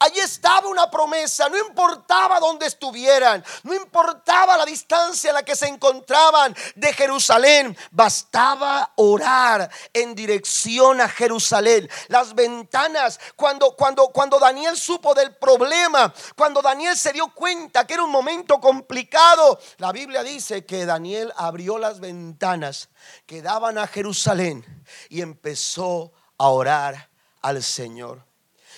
Allí 0.00 0.20
estaba 0.20 0.68
una 0.68 0.88
promesa, 0.88 1.48
no 1.48 1.58
importaba 1.58 2.38
dónde 2.38 2.66
estuvieran, 2.66 3.44
no 3.64 3.74
importaba 3.74 4.56
la 4.56 4.64
distancia 4.64 5.30
en 5.30 5.34
la 5.34 5.42
que 5.42 5.56
se 5.56 5.66
encontraban 5.66 6.54
de 6.76 6.92
Jerusalén, 6.92 7.76
bastaba 7.90 8.92
orar 8.94 9.68
en 9.92 10.14
dirección 10.14 11.00
a 11.00 11.08
Jerusalén. 11.08 11.90
Las 12.06 12.32
ventanas, 12.36 13.18
cuando, 13.34 13.74
cuando, 13.74 14.08
cuando 14.10 14.38
Daniel 14.38 14.76
supo 14.76 15.14
del 15.14 15.34
problema, 15.34 16.14
cuando 16.36 16.62
Daniel 16.62 16.96
se 16.96 17.12
dio 17.12 17.34
cuenta 17.34 17.84
que 17.84 17.94
era 17.94 18.04
un 18.04 18.12
momento 18.12 18.60
complicado, 18.60 19.58
la 19.78 19.90
Biblia 19.90 20.22
dice 20.22 20.64
que 20.64 20.86
Daniel 20.86 21.32
abrió 21.36 21.76
las 21.76 21.98
ventanas 21.98 22.88
que 23.26 23.42
daban 23.42 23.78
a 23.78 23.88
Jerusalén 23.88 24.64
y 25.08 25.22
empezó 25.22 26.12
a 26.38 26.50
orar 26.50 27.08
al 27.42 27.64
Señor. 27.64 28.27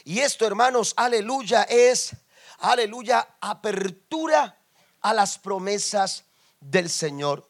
Y 0.05 0.21
esto, 0.21 0.47
hermanos, 0.47 0.95
aleluya, 0.97 1.63
es, 1.65 2.13
aleluya, 2.59 3.37
apertura 3.41 4.59
a 5.01 5.15
las 5.15 5.39
promesas 5.39 6.25
del 6.61 6.91
Señor. 6.91 7.49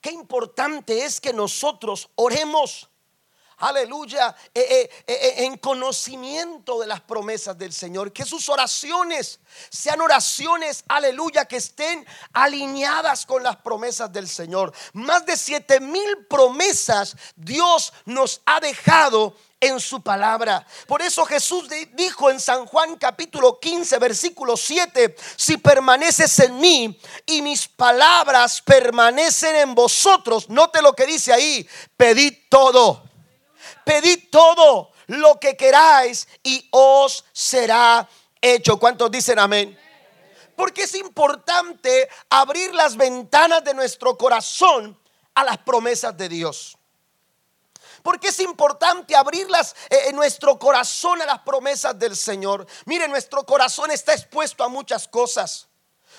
Qué 0.00 0.10
importante 0.10 1.04
es 1.04 1.20
que 1.20 1.32
nosotros 1.32 2.08
oremos 2.14 2.88
aleluya, 3.58 4.34
eh, 4.54 4.60
eh, 4.68 4.90
eh, 5.06 5.34
en 5.44 5.56
conocimiento 5.56 6.80
de 6.80 6.86
las 6.86 7.00
promesas 7.00 7.56
del 7.56 7.72
Señor. 7.72 8.12
Que 8.12 8.24
sus 8.24 8.48
oraciones 8.48 9.40
sean 9.70 10.00
oraciones, 10.00 10.84
aleluya, 10.88 11.46
que 11.46 11.56
estén 11.56 12.06
alineadas 12.32 13.24
con 13.24 13.42
las 13.42 13.56
promesas 13.56 14.12
del 14.12 14.28
Señor. 14.28 14.72
Más 14.92 15.24
de 15.26 15.36
siete 15.36 15.80
mil 15.80 16.26
promesas 16.28 17.16
Dios 17.34 17.92
nos 18.04 18.42
ha 18.44 18.60
dejado 18.60 19.36
en 19.60 19.80
su 19.80 20.02
palabra. 20.02 20.66
Por 20.86 21.02
eso 21.02 21.24
Jesús 21.24 21.68
dijo 21.94 22.30
en 22.30 22.40
San 22.40 22.66
Juan 22.66 22.96
capítulo 22.96 23.58
15 23.58 23.98
versículo 23.98 24.56
7, 24.56 25.16
si 25.36 25.56
permaneces 25.56 26.38
en 26.40 26.58
mí 26.58 27.00
y 27.24 27.42
mis 27.42 27.66
palabras 27.66 28.60
permanecen 28.62 29.56
en 29.56 29.74
vosotros, 29.74 30.48
note 30.50 30.82
lo 30.82 30.92
que 30.92 31.06
dice 31.06 31.32
ahí, 31.32 31.66
pedid 31.96 32.34
todo, 32.48 33.02
pedid 33.84 34.28
todo 34.30 34.92
lo 35.06 35.38
que 35.40 35.56
queráis 35.56 36.28
y 36.42 36.66
os 36.70 37.24
será 37.32 38.08
hecho. 38.40 38.78
¿Cuántos 38.78 39.10
dicen 39.10 39.38
amén? 39.38 39.78
Porque 40.54 40.82
es 40.82 40.94
importante 40.94 42.08
abrir 42.30 42.74
las 42.74 42.96
ventanas 42.96 43.62
de 43.62 43.74
nuestro 43.74 44.16
corazón 44.16 44.98
a 45.34 45.44
las 45.44 45.58
promesas 45.58 46.16
de 46.16 46.28
Dios. 46.28 46.75
Porque 48.06 48.28
es 48.28 48.38
importante 48.38 49.16
abrirlas 49.16 49.74
eh, 49.90 49.96
en 50.06 50.14
nuestro 50.14 50.60
corazón 50.60 51.20
a 51.22 51.26
las 51.26 51.40
promesas 51.40 51.98
del 51.98 52.14
Señor. 52.14 52.64
Mire, 52.84 53.08
nuestro 53.08 53.44
corazón 53.44 53.90
está 53.90 54.14
expuesto 54.14 54.62
a 54.62 54.68
muchas 54.68 55.08
cosas. 55.08 55.66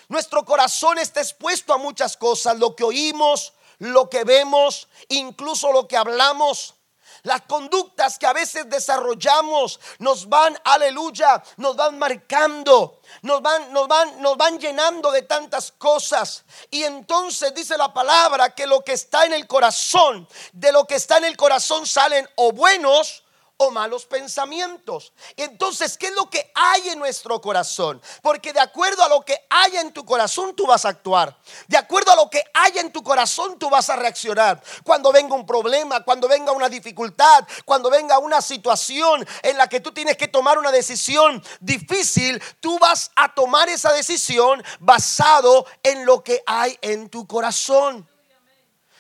Nuestro 0.09 0.43
corazón 0.43 0.97
está 0.97 1.21
expuesto 1.21 1.73
a 1.73 1.77
muchas 1.77 2.17
cosas. 2.17 2.59
Lo 2.59 2.75
que 2.75 2.83
oímos, 2.83 3.53
lo 3.77 4.09
que 4.09 4.25
vemos, 4.25 4.89
incluso 5.07 5.71
lo 5.71 5.87
que 5.87 5.95
hablamos. 5.95 6.75
Las 7.23 7.41
conductas 7.41 8.17
que 8.17 8.25
a 8.25 8.33
veces 8.33 8.69
desarrollamos 8.69 9.79
nos 9.99 10.27
van, 10.27 10.57
aleluya, 10.63 11.43
nos 11.57 11.75
van 11.75 11.97
marcando, 11.97 13.01
nos 13.21 13.41
van, 13.41 13.71
nos 13.73 13.87
van, 13.87 14.21
nos 14.21 14.37
van 14.37 14.59
llenando 14.59 15.11
de 15.11 15.23
tantas 15.23 15.71
cosas. 15.71 16.45
Y 16.69 16.83
entonces 16.83 17.53
dice 17.53 17.77
la 17.77 17.93
palabra 17.93 18.53
que 18.53 18.67
lo 18.67 18.81
que 18.81 18.93
está 18.93 19.25
en 19.25 19.33
el 19.33 19.47
corazón, 19.47 20.27
de 20.53 20.71
lo 20.71 20.85
que 20.85 20.95
está 20.95 21.17
en 21.17 21.25
el 21.25 21.37
corazón 21.37 21.85
salen 21.85 22.27
o 22.35 22.51
buenos 22.51 23.23
o 23.57 23.71
malos 23.71 24.05
pensamientos. 24.05 25.13
Entonces, 25.35 25.97
¿qué 25.97 26.07
es 26.07 26.15
lo 26.15 26.29
que 26.29 26.51
hay 26.53 26.89
en 26.89 26.99
nuestro 26.99 27.41
corazón? 27.41 28.01
Porque 28.21 28.53
de 28.53 28.59
acuerdo 28.59 29.03
a 29.03 29.09
lo 29.09 29.21
que 29.21 29.35
haya 29.49 29.81
en 29.81 29.91
tu 29.91 30.05
corazón, 30.05 30.55
tú 30.55 30.67
vas 30.67 30.85
a 30.85 30.89
actuar. 30.89 31.35
De 31.67 31.77
acuerdo 31.77 32.11
a 32.11 32.15
lo 32.15 32.29
que 32.29 32.43
haya 32.53 32.81
en 32.81 32.91
tu 32.91 33.03
corazón, 33.03 33.57
tú 33.57 33.69
vas 33.69 33.89
a 33.89 33.95
reaccionar. 33.95 34.61
Cuando 34.83 35.11
venga 35.11 35.33
un 35.35 35.45
problema, 35.45 36.03
cuando 36.03 36.27
venga 36.27 36.51
una 36.51 36.69
dificultad, 36.69 37.47
cuando 37.65 37.89
venga 37.89 38.19
una 38.19 38.41
situación 38.41 39.27
en 39.41 39.57
la 39.57 39.67
que 39.67 39.79
tú 39.79 39.91
tienes 39.91 40.17
que 40.17 40.27
tomar 40.27 40.57
una 40.57 40.71
decisión 40.71 41.43
difícil, 41.59 42.41
tú 42.59 42.77
vas 42.77 43.11
a 43.15 43.33
tomar 43.33 43.69
esa 43.69 43.91
decisión 43.91 44.63
basado 44.79 45.65
en 45.81 46.05
lo 46.05 46.23
que 46.23 46.43
hay 46.45 46.77
en 46.81 47.09
tu 47.09 47.25
corazón. 47.25 48.07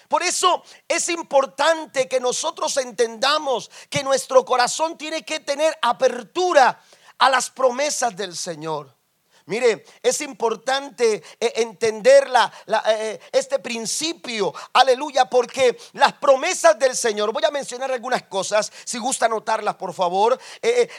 Por 0.07 0.23
eso 0.23 0.63
es 0.87 1.09
importante 1.09 2.07
que 2.07 2.19
nosotros 2.19 2.77
entendamos 2.77 3.69
que 3.89 4.03
nuestro 4.03 4.45
corazón 4.45 4.97
tiene 4.97 5.23
que 5.23 5.39
tener 5.39 5.77
apertura 5.81 6.81
a 7.17 7.29
las 7.29 7.49
promesas 7.49 8.15
del 8.15 8.35
Señor. 8.35 8.97
Mire, 9.47 9.85
es 10.03 10.19
importante 10.19 11.23
eh, 11.39 11.53
entender 11.55 12.27
eh, 12.27 12.73
eh, 12.87 13.19
este 13.31 13.59
principio, 13.59 14.53
aleluya, 14.73 15.29
porque 15.29 15.77
las 15.93 16.11
promesas 16.13 16.77
del 16.77 16.97
Señor, 16.97 17.31
voy 17.31 17.45
a 17.45 17.51
mencionar 17.51 17.89
algunas 17.89 18.23
cosas, 18.23 18.69
si 18.83 18.97
gusta 18.97 19.27
anotarlas 19.27 19.75
por 19.75 19.93
favor, 19.93 20.37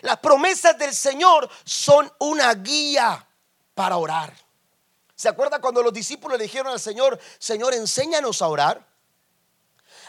las 0.00 0.16
promesas 0.18 0.78
del 0.78 0.94
Señor 0.94 1.48
son 1.64 2.10
una 2.20 2.54
guía 2.54 3.26
para 3.74 3.98
orar. 3.98 4.34
¿Se 5.14 5.28
acuerda 5.28 5.60
cuando 5.60 5.82
los 5.82 5.92
discípulos 5.92 6.38
le 6.38 6.44
dijeron 6.44 6.72
al 6.72 6.80
Señor, 6.80 7.20
Señor, 7.38 7.74
enséñanos 7.74 8.40
a 8.40 8.48
orar? 8.48 8.86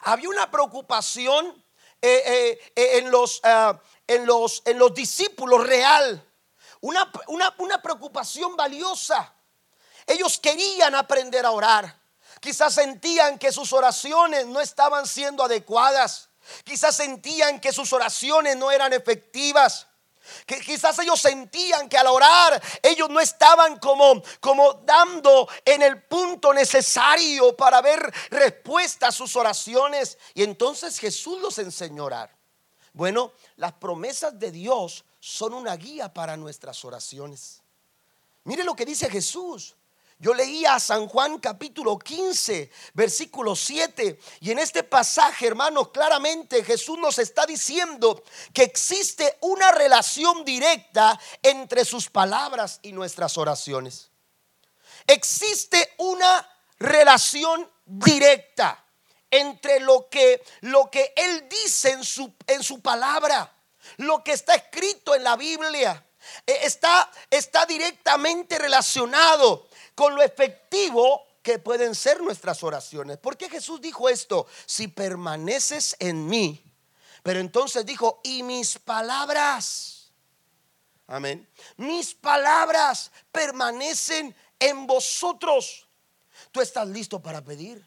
Había 0.03 0.29
una 0.29 0.49
preocupación 0.49 1.63
eh, 2.01 2.23
eh, 2.25 2.71
eh, 2.75 2.97
en, 2.99 3.11
los, 3.11 3.41
ah, 3.43 3.77
en, 4.07 4.25
los, 4.25 4.61
en 4.65 4.79
los 4.79 4.93
discípulos 4.93 5.65
real, 5.65 6.25
una, 6.81 7.11
una 7.57 7.81
preocupación 7.81 8.55
valiosa. 8.55 9.33
Ellos 10.07 10.39
querían 10.39 10.95
aprender 10.95 11.45
a 11.45 11.51
orar. 11.51 11.99
Quizás 12.39 12.73
sentían 12.73 13.37
que 13.37 13.51
sus 13.51 13.73
oraciones 13.73 14.47
no 14.47 14.61
estaban 14.61 15.05
siendo 15.05 15.43
adecuadas. 15.43 16.29
Quizás 16.63 16.95
sentían 16.95 17.59
que 17.59 17.73
sus 17.73 17.91
oraciones 17.91 18.55
no 18.55 18.71
eran 18.71 18.93
efectivas. 18.93 19.87
Que 20.45 20.59
quizás 20.59 20.97
ellos 20.99 21.19
sentían 21.19 21.89
que 21.89 21.97
al 21.97 22.07
orar 22.07 22.61
ellos 22.81 23.09
no 23.09 23.19
estaban 23.19 23.79
como, 23.79 24.21
como 24.39 24.73
dando 24.85 25.47
en 25.65 25.81
el 25.81 26.03
punto 26.03 26.53
necesario 26.53 27.55
para 27.55 27.81
ver 27.81 28.13
respuesta 28.29 29.07
a 29.07 29.11
sus 29.11 29.35
oraciones. 29.35 30.17
Y 30.33 30.43
entonces 30.43 30.97
Jesús 30.99 31.41
los 31.41 31.57
enseñó 31.59 32.03
a 32.03 32.05
orar. 32.05 32.37
Bueno, 32.93 33.33
las 33.55 33.73
promesas 33.73 34.37
de 34.39 34.51
Dios 34.51 35.05
son 35.19 35.53
una 35.53 35.75
guía 35.75 36.13
para 36.13 36.37
nuestras 36.37 36.83
oraciones. 36.85 37.61
Mire 38.43 38.63
lo 38.63 38.75
que 38.75 38.85
dice 38.85 39.09
Jesús. 39.09 39.75
Yo 40.21 40.33
leía 40.33 40.75
a 40.75 40.81
San 40.81 41.07
Juan 41.07 41.39
capítulo 41.39 41.97
15, 41.97 42.69
versículo 42.93 43.55
7, 43.55 44.19
y 44.41 44.51
en 44.51 44.59
este 44.59 44.83
pasaje, 44.83 45.47
hermanos, 45.47 45.91
claramente 45.91 46.61
Jesús 46.61 46.99
nos 46.99 47.19
está 47.19 47.45
diciendo 47.45 48.21
que 48.53 48.63
existe 48.63 49.37
una 49.39 49.71
relación 49.71 50.43
directa 50.43 51.17
entre 51.41 51.85
sus 51.85 52.09
palabras 52.09 52.81
y 52.81 52.91
nuestras 52.91 53.37
oraciones. 53.37 54.09
Existe 55.07 55.93
una 55.99 56.45
relación 56.79 57.71
directa 57.85 58.83
entre 59.31 59.79
lo 59.79 60.09
que, 60.09 60.43
lo 60.61 60.91
que 60.91 61.13
Él 61.15 61.47
dice 61.47 61.91
en 61.91 62.03
su, 62.03 62.33
en 62.45 62.61
su 62.61 62.81
palabra, 62.81 63.55
lo 63.95 64.21
que 64.21 64.33
está 64.33 64.53
escrito 64.55 65.15
en 65.15 65.23
la 65.23 65.37
Biblia. 65.37 66.05
Eh, 66.45 66.59
está, 66.63 67.09
está 67.29 67.65
directamente 67.65 68.59
relacionado 68.59 69.68
con 69.99 70.15
lo 70.15 70.21
efectivo 70.23 71.27
que 71.43 71.59
pueden 71.59 71.93
ser 71.93 72.21
nuestras 72.21 72.63
oraciones. 72.63 73.17
¿Por 73.17 73.35
qué 73.35 73.49
Jesús 73.49 73.81
dijo 73.81 74.07
esto? 74.07 74.47
Si 74.65 74.87
permaneces 74.87 75.93
en 75.99 76.25
mí. 76.25 76.63
Pero 77.21 77.41
entonces 77.41 77.85
dijo, 77.85 78.21
y 78.23 78.41
mis 78.41 78.79
palabras. 78.79 80.13
Amén. 81.05 81.45
Mis 81.75 82.15
palabras 82.15 83.11
permanecen 83.29 84.33
en 84.57 84.87
vosotros. 84.87 85.85
¿Tú 86.53 86.61
estás 86.61 86.87
listo 86.87 87.21
para 87.21 87.43
pedir? 87.43 87.85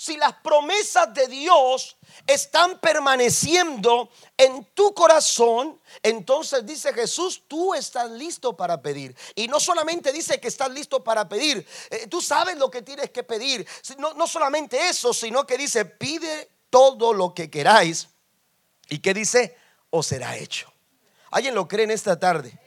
Si 0.00 0.16
las 0.16 0.32
promesas 0.32 1.12
de 1.12 1.28
Dios 1.28 1.98
están 2.26 2.78
permaneciendo 2.78 4.08
en 4.34 4.64
tu 4.72 4.94
corazón, 4.94 5.78
entonces 6.02 6.64
dice 6.64 6.94
Jesús, 6.94 7.42
tú 7.46 7.74
estás 7.74 8.10
listo 8.10 8.56
para 8.56 8.80
pedir. 8.80 9.14
Y 9.34 9.46
no 9.46 9.60
solamente 9.60 10.10
dice 10.10 10.40
que 10.40 10.48
estás 10.48 10.70
listo 10.70 11.04
para 11.04 11.28
pedir, 11.28 11.66
eh, 11.90 12.06
tú 12.06 12.22
sabes 12.22 12.56
lo 12.56 12.70
que 12.70 12.80
tienes 12.80 13.10
que 13.10 13.24
pedir. 13.24 13.68
No, 13.98 14.14
no 14.14 14.26
solamente 14.26 14.88
eso, 14.88 15.12
sino 15.12 15.46
que 15.46 15.58
dice, 15.58 15.84
pide 15.84 16.50
todo 16.70 17.12
lo 17.12 17.34
que 17.34 17.50
queráis. 17.50 18.08
¿Y 18.88 19.00
que 19.00 19.12
dice? 19.12 19.54
O 19.90 20.02
será 20.02 20.34
hecho. 20.34 20.72
¿Alguien 21.30 21.54
lo 21.54 21.68
cree 21.68 21.84
en 21.84 21.90
esta 21.90 22.18
tarde? 22.18 22.58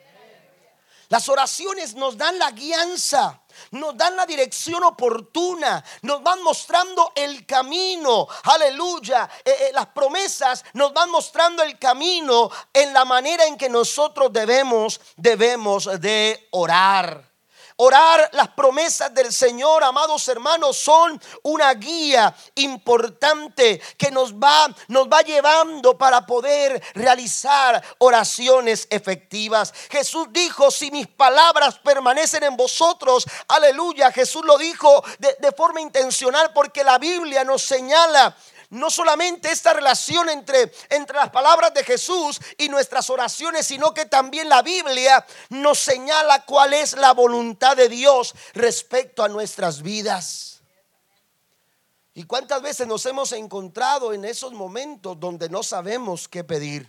Las 1.10 1.28
oraciones 1.30 1.96
nos 1.96 2.16
dan 2.16 2.38
la 2.38 2.52
guianza, 2.52 3.43
nos 3.72 3.98
dan 3.98 4.16
la 4.16 4.26
dirección 4.26 4.84
oportuna, 4.84 5.84
nos 6.02 6.24
van 6.24 6.42
mostrando 6.44 7.12
el 7.16 7.46
camino. 7.46 8.28
Aleluya. 8.44 9.30
Eh, 9.44 9.52
eh, 9.52 9.72
las 9.74 9.88
promesas 9.88 10.64
nos 10.74 10.94
van 10.94 11.10
mostrando 11.10 11.64
el 11.64 11.78
camino 11.80 12.50
en 12.74 12.94
la 12.94 13.06
manera 13.06 13.46
en 13.46 13.58
que 13.58 13.70
nosotros 13.70 14.32
debemos, 14.32 15.00
debemos 15.18 15.90
de 16.00 16.48
orar. 16.52 17.33
Orar 17.78 18.30
las 18.34 18.50
promesas 18.50 19.14
del 19.14 19.34
Señor, 19.34 19.84
amados 19.84 20.28
hermanos, 20.28 20.78
son 20.78 21.20
una 21.42 21.74
guía 21.74 22.36
importante 22.56 23.82
que 23.98 24.12
nos 24.12 24.34
va, 24.34 24.68
nos 24.88 25.08
va 25.08 25.22
llevando 25.22 25.98
para 25.98 26.26
poder 26.26 26.82
realizar 26.94 27.84
oraciones 27.98 28.88
efectivas. 28.90 29.74
Jesús 29.90 30.28
dijo, 30.32 30.70
si 30.70 30.92
mis 30.92 31.08
palabras 31.08 31.80
permanecen 31.80 32.44
en 32.44 32.56
vosotros, 32.56 33.26
aleluya, 33.48 34.12
Jesús 34.12 34.46
lo 34.46 34.58
dijo 34.58 35.04
de, 35.20 35.36
de 35.40 35.52
forma 35.52 35.82
intencional 35.82 36.52
porque 36.54 36.84
la 36.84 36.98
Biblia 36.98 37.44
nos 37.44 37.64
señala 37.64 38.36
no 38.74 38.90
solamente 38.90 39.52
esta 39.52 39.74
relación 39.74 40.30
entre, 40.30 40.72
entre 40.90 41.16
las 41.16 41.30
palabras 41.30 41.74
de 41.74 41.84
Jesús 41.84 42.40
y 42.58 42.70
nuestras 42.70 43.10
oraciones, 43.10 43.68
sino 43.68 43.94
que 43.94 44.06
también 44.06 44.50
la 44.50 44.62
Biblia 44.62 45.26
nos 45.50 45.80
señala 45.80 46.44
cuál 46.46 46.74
es 46.74 46.94
la 46.94 47.14
voluntad 47.14 47.78
de 47.78 47.88
Dios 47.88 48.34
respecto 48.54 49.24
a 49.24 49.30
nuestras 49.30 49.82
vidas. 49.82 50.62
¿Y 52.16 52.24
cuántas 52.24 52.62
veces 52.62 52.88
nos 52.88 53.06
hemos 53.06 53.32
encontrado 53.32 54.14
en 54.14 54.26
esos 54.26 54.54
momentos 54.54 55.20
donde 55.20 55.50
no 55.50 55.64
sabemos 55.64 56.28
qué 56.28 56.44
pedir? 56.44 56.88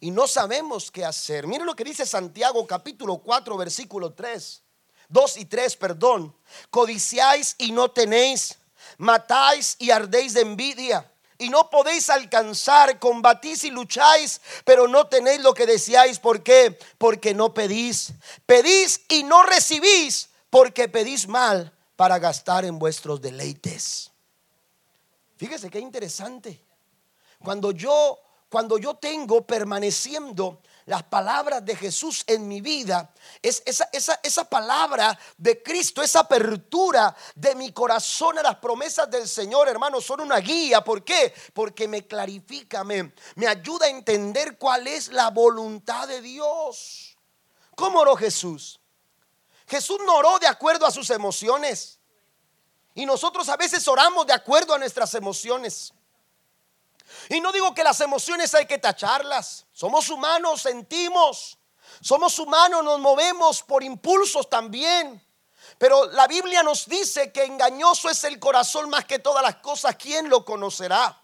Y 0.00 0.10
no 0.10 0.26
sabemos 0.26 0.90
qué 0.90 1.04
hacer. 1.04 1.46
Miren 1.46 1.66
lo 1.66 1.74
que 1.74 1.84
dice 1.84 2.04
Santiago 2.04 2.66
capítulo 2.66 3.18
4 3.18 3.56
versículo 3.56 4.12
3. 4.12 4.62
2 5.08 5.36
y 5.38 5.44
3, 5.46 5.76
perdón. 5.76 6.36
Codiciáis 6.70 7.54
y 7.58 7.72
no 7.72 7.90
tenéis 7.90 8.58
matáis 8.98 9.76
y 9.78 9.90
ardéis 9.90 10.34
de 10.34 10.42
envidia. 10.42 11.10
Y 11.38 11.50
no 11.50 11.68
podéis 11.68 12.08
alcanzar, 12.08 12.98
combatís 12.98 13.64
y 13.64 13.70
lucháis, 13.70 14.40
pero 14.64 14.88
no 14.88 15.06
tenéis 15.06 15.40
lo 15.42 15.52
que 15.52 15.66
deseáis. 15.66 16.18
¿Por 16.18 16.42
qué? 16.42 16.78
Porque 16.96 17.34
no 17.34 17.52
pedís. 17.52 18.12
Pedís 18.46 19.02
y 19.08 19.22
no 19.22 19.42
recibís, 19.42 20.30
porque 20.48 20.88
pedís 20.88 21.28
mal 21.28 21.72
para 21.94 22.18
gastar 22.18 22.64
en 22.64 22.78
vuestros 22.78 23.20
deleites. 23.20 24.10
Fíjese 25.36 25.68
qué 25.68 25.78
interesante. 25.78 26.62
Cuando 27.42 27.70
yo, 27.70 28.18
cuando 28.48 28.78
yo 28.78 28.94
tengo 28.94 29.46
permaneciendo 29.46 30.62
las 30.86 31.02
palabras 31.02 31.64
de 31.64 31.74
Jesús 31.74 32.22
en 32.28 32.46
mi 32.46 32.60
vida, 32.60 33.12
es 33.42 33.62
esa, 33.66 33.88
esa, 33.92 34.20
esa, 34.22 34.48
palabra 34.48 35.18
de 35.36 35.60
Cristo, 35.60 36.00
esa 36.00 36.20
apertura 36.20 37.14
de 37.34 37.56
mi 37.56 37.72
corazón 37.72 38.38
a 38.38 38.42
las 38.42 38.56
promesas 38.56 39.10
del 39.10 39.28
Señor, 39.28 39.68
hermano, 39.68 40.00
son 40.00 40.20
una 40.20 40.38
guía. 40.38 40.82
¿Por 40.82 41.04
qué? 41.04 41.34
Porque 41.52 41.88
me 41.88 42.06
clarifica, 42.06 42.84
me, 42.84 43.12
me 43.34 43.48
ayuda 43.48 43.86
a 43.86 43.90
entender 43.90 44.56
cuál 44.56 44.86
es 44.86 45.08
la 45.08 45.30
voluntad 45.30 46.06
de 46.06 46.22
Dios. 46.22 47.16
¿Cómo 47.74 48.00
oró 48.00 48.14
Jesús? 48.14 48.80
Jesús 49.66 49.98
no 50.06 50.14
oró 50.14 50.38
de 50.38 50.46
acuerdo 50.46 50.86
a 50.86 50.92
sus 50.92 51.10
emociones. 51.10 51.98
Y 52.94 53.04
nosotros 53.06 53.48
a 53.48 53.56
veces 53.56 53.86
oramos 53.88 54.24
de 54.24 54.32
acuerdo 54.32 54.72
a 54.72 54.78
nuestras 54.78 55.12
emociones. 55.14 55.92
Y 57.28 57.40
no 57.40 57.52
digo 57.52 57.74
que 57.74 57.84
las 57.84 58.00
emociones 58.00 58.54
hay 58.54 58.66
que 58.66 58.78
tacharlas. 58.78 59.66
Somos 59.72 60.08
humanos, 60.08 60.62
sentimos. 60.62 61.58
Somos 62.00 62.38
humanos, 62.38 62.84
nos 62.84 63.00
movemos 63.00 63.62
por 63.62 63.82
impulsos 63.82 64.48
también. 64.48 65.22
Pero 65.78 66.06
la 66.12 66.26
Biblia 66.26 66.62
nos 66.62 66.86
dice 66.86 67.32
que 67.32 67.44
engañoso 67.44 68.08
es 68.08 68.24
el 68.24 68.38
corazón 68.38 68.88
más 68.88 69.04
que 69.04 69.18
todas 69.18 69.42
las 69.42 69.56
cosas. 69.56 69.96
¿Quién 69.96 70.28
lo 70.28 70.44
conocerá? 70.44 71.20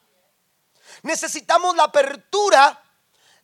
Necesitamos 1.02 1.74
la 1.76 1.84
apertura 1.84 2.81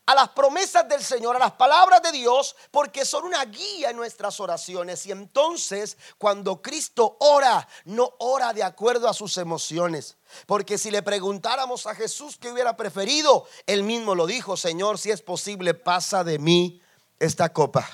a 0.09 0.15
las 0.15 0.31
promesas 0.31 0.89
del 0.89 1.05
Señor, 1.05 1.37
a 1.37 1.39
las 1.39 1.53
palabras 1.53 2.01
de 2.01 2.13
Dios, 2.13 2.57
porque 2.71 3.05
son 3.05 3.25
una 3.25 3.45
guía 3.45 3.91
en 3.91 3.97
nuestras 3.97 4.41
oraciones. 4.41 5.05
Y 5.05 5.13
entonces, 5.13 5.99
cuando 6.17 6.63
Cristo 6.63 7.19
ora, 7.21 7.69
no 7.85 8.15
ora 8.19 8.55
de 8.55 8.63
acuerdo 8.63 9.07
a 9.07 9.13
sus 9.13 9.37
emociones. 9.37 10.17
Porque 10.47 10.79
si 10.79 10.91
le 10.91 11.03
preguntáramos 11.03 11.85
a 11.87 11.95
Jesús 11.95 12.39
qué 12.39 12.51
hubiera 12.51 12.75
preferido, 12.75 13.47
él 13.67 13.83
mismo 13.83 14.15
lo 14.15 14.27
dijo, 14.27 14.57
Señor, 14.57 14.97
si 14.97 15.11
es 15.11 15.21
posible, 15.21 15.75
pasa 15.75 16.25
de 16.25 16.39
mí 16.39 16.81
esta 17.19 17.53
copa. 17.53 17.87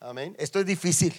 Amén. 0.00 0.34
Esto 0.38 0.60
es 0.60 0.64
difícil. 0.64 1.14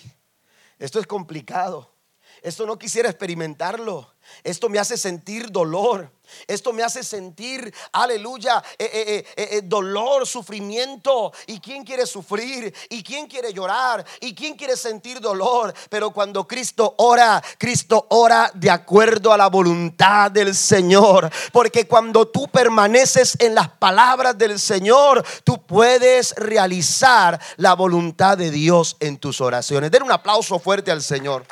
Esto 0.80 1.00
es 1.00 1.06
complicado. 1.06 1.94
Esto 2.42 2.66
no 2.66 2.78
quisiera 2.78 3.10
experimentarlo. 3.10 4.14
Esto 4.44 4.70
me 4.70 4.80
hace 4.80 4.98
sentir 4.98 5.52
dolor. 5.52 6.12
Esto 6.46 6.74
me 6.74 6.84
hace 6.84 7.04
sentir, 7.04 7.74
aleluya, 7.94 8.62
eh, 8.78 8.90
eh, 8.94 9.34
eh, 9.38 9.62
dolor, 9.64 10.28
sufrimiento. 10.28 11.32
¿Y 11.46 11.62
quién 11.62 11.86
quiere 11.86 12.06
sufrir? 12.06 12.74
¿Y 12.90 13.02
quién 13.02 13.28
quiere 13.28 13.54
llorar? 13.54 14.06
¿Y 14.20 14.36
quién 14.36 14.56
quiere 14.56 14.76
sentir 14.76 15.22
dolor? 15.22 15.74
Pero 15.90 16.12
cuando 16.12 16.46
Cristo 16.46 16.96
ora, 16.98 17.42
Cristo 17.58 18.08
ora 18.10 18.52
de 18.54 18.70
acuerdo 18.70 19.32
a 19.32 19.38
la 19.38 19.48
voluntad 19.48 20.30
del 20.30 20.54
Señor. 20.54 21.32
Porque 21.54 21.88
cuando 21.88 22.28
tú 22.28 22.48
permaneces 22.50 23.38
en 23.40 23.56
las 23.56 23.70
palabras 23.70 24.38
del 24.38 24.60
Señor, 24.60 25.26
tú 25.46 25.66
puedes 25.66 26.36
realizar 26.36 27.40
la 27.56 27.74
voluntad 27.74 28.38
de 28.38 28.52
Dios 28.52 28.98
en 29.00 29.18
tus 29.18 29.40
oraciones. 29.40 29.92
Den 29.92 30.04
un 30.04 30.12
aplauso 30.12 30.60
fuerte 30.60 30.92
al 30.92 31.02
Señor. 31.02 31.46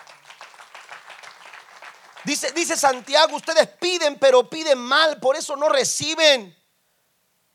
Dice, 2.26 2.52
dice 2.54 2.76
Santiago, 2.76 3.36
ustedes 3.36 3.68
piden, 3.68 4.18
pero 4.18 4.50
piden 4.50 4.80
mal, 4.80 5.20
por 5.20 5.36
eso 5.36 5.56
no 5.56 5.70
reciben. 5.70 6.56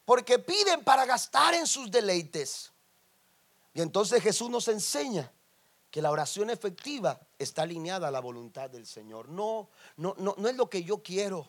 Porque 0.04 0.38
piden 0.38 0.82
para 0.84 1.04
gastar 1.04 1.54
en 1.54 1.66
sus 1.66 1.90
deleites. 1.90 2.72
Y 3.74 3.80
entonces 3.80 4.22
Jesús 4.22 4.50
nos 4.50 4.68
enseña 4.68 5.32
que 5.90 6.02
la 6.02 6.10
oración 6.10 6.50
efectiva 6.50 7.20
está 7.38 7.62
alineada 7.62 8.08
a 8.08 8.10
la 8.10 8.20
voluntad 8.20 8.70
del 8.70 8.86
Señor. 8.86 9.28
No, 9.28 9.70
no, 9.96 10.14
no, 10.18 10.34
no 10.38 10.48
es 10.48 10.56
lo 10.56 10.70
que 10.70 10.84
yo 10.84 11.02
quiero, 11.02 11.46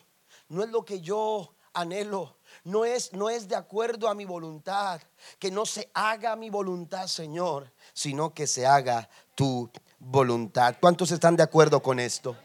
no 0.48 0.62
es 0.64 0.70
lo 0.70 0.84
que 0.84 1.00
yo 1.00 1.54
anhelo, 1.74 2.36
no 2.64 2.84
es, 2.84 3.12
no 3.12 3.30
es 3.30 3.48
de 3.48 3.56
acuerdo 3.56 4.08
a 4.08 4.14
mi 4.14 4.24
voluntad, 4.24 5.00
que 5.38 5.50
no 5.50 5.64
se 5.64 5.90
haga 5.94 6.36
mi 6.36 6.50
voluntad, 6.50 7.06
Señor, 7.06 7.72
sino 7.92 8.34
que 8.34 8.46
se 8.46 8.66
haga 8.66 9.08
tu 9.34 9.70
voluntad. 9.98 10.76
¿Cuántos 10.80 11.10
están 11.12 11.36
de 11.36 11.44
acuerdo 11.44 11.82
con 11.82 11.98
esto? 11.98 12.36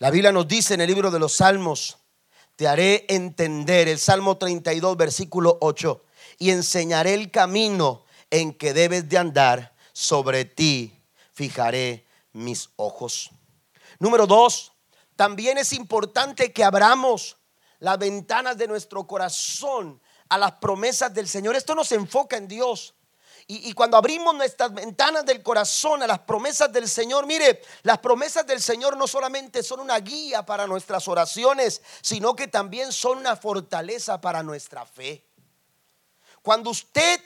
La 0.00 0.10
Biblia 0.10 0.30
nos 0.30 0.46
dice 0.46 0.74
en 0.74 0.80
el 0.80 0.86
libro 0.86 1.10
de 1.10 1.18
los 1.18 1.32
Salmos, 1.32 1.98
te 2.54 2.68
haré 2.68 3.04
entender, 3.08 3.88
el 3.88 3.98
Salmo 3.98 4.36
32, 4.36 4.96
versículo 4.96 5.58
8, 5.60 6.04
y 6.38 6.50
enseñaré 6.50 7.14
el 7.14 7.32
camino 7.32 8.04
en 8.30 8.54
que 8.54 8.72
debes 8.72 9.08
de 9.08 9.18
andar, 9.18 9.74
sobre 9.92 10.44
ti 10.44 11.02
fijaré 11.32 12.06
mis 12.32 12.70
ojos. 12.76 13.30
Número 13.98 14.28
dos, 14.28 14.72
también 15.16 15.58
es 15.58 15.72
importante 15.72 16.52
que 16.52 16.62
abramos 16.62 17.36
las 17.80 17.98
ventanas 17.98 18.56
de 18.56 18.68
nuestro 18.68 19.04
corazón 19.04 20.00
a 20.28 20.38
las 20.38 20.52
promesas 20.52 21.12
del 21.12 21.26
Señor. 21.26 21.56
Esto 21.56 21.74
nos 21.74 21.90
enfoca 21.90 22.36
en 22.36 22.46
Dios. 22.46 22.94
Y, 23.50 23.72
cuando 23.72 23.96
abrimos 23.96 24.34
nuestras 24.34 24.74
ventanas 24.74 25.24
del 25.24 25.42
corazón 25.42 26.02
a 26.02 26.06
las 26.06 26.18
promesas 26.18 26.70
del 26.70 26.86
Señor, 26.86 27.24
mire, 27.24 27.62
las 27.82 27.96
promesas 27.96 28.46
del 28.46 28.60
Señor 28.60 28.94
no 28.98 29.06
solamente 29.06 29.62
son 29.62 29.80
una 29.80 29.98
guía 30.00 30.44
para 30.44 30.66
nuestras 30.66 31.08
oraciones, 31.08 31.80
sino 32.02 32.36
que 32.36 32.48
también 32.48 32.92
son 32.92 33.16
una 33.16 33.36
fortaleza 33.36 34.20
para 34.20 34.42
nuestra 34.42 34.84
fe. 34.84 35.24
Cuando 36.42 36.68
usted 36.68 37.22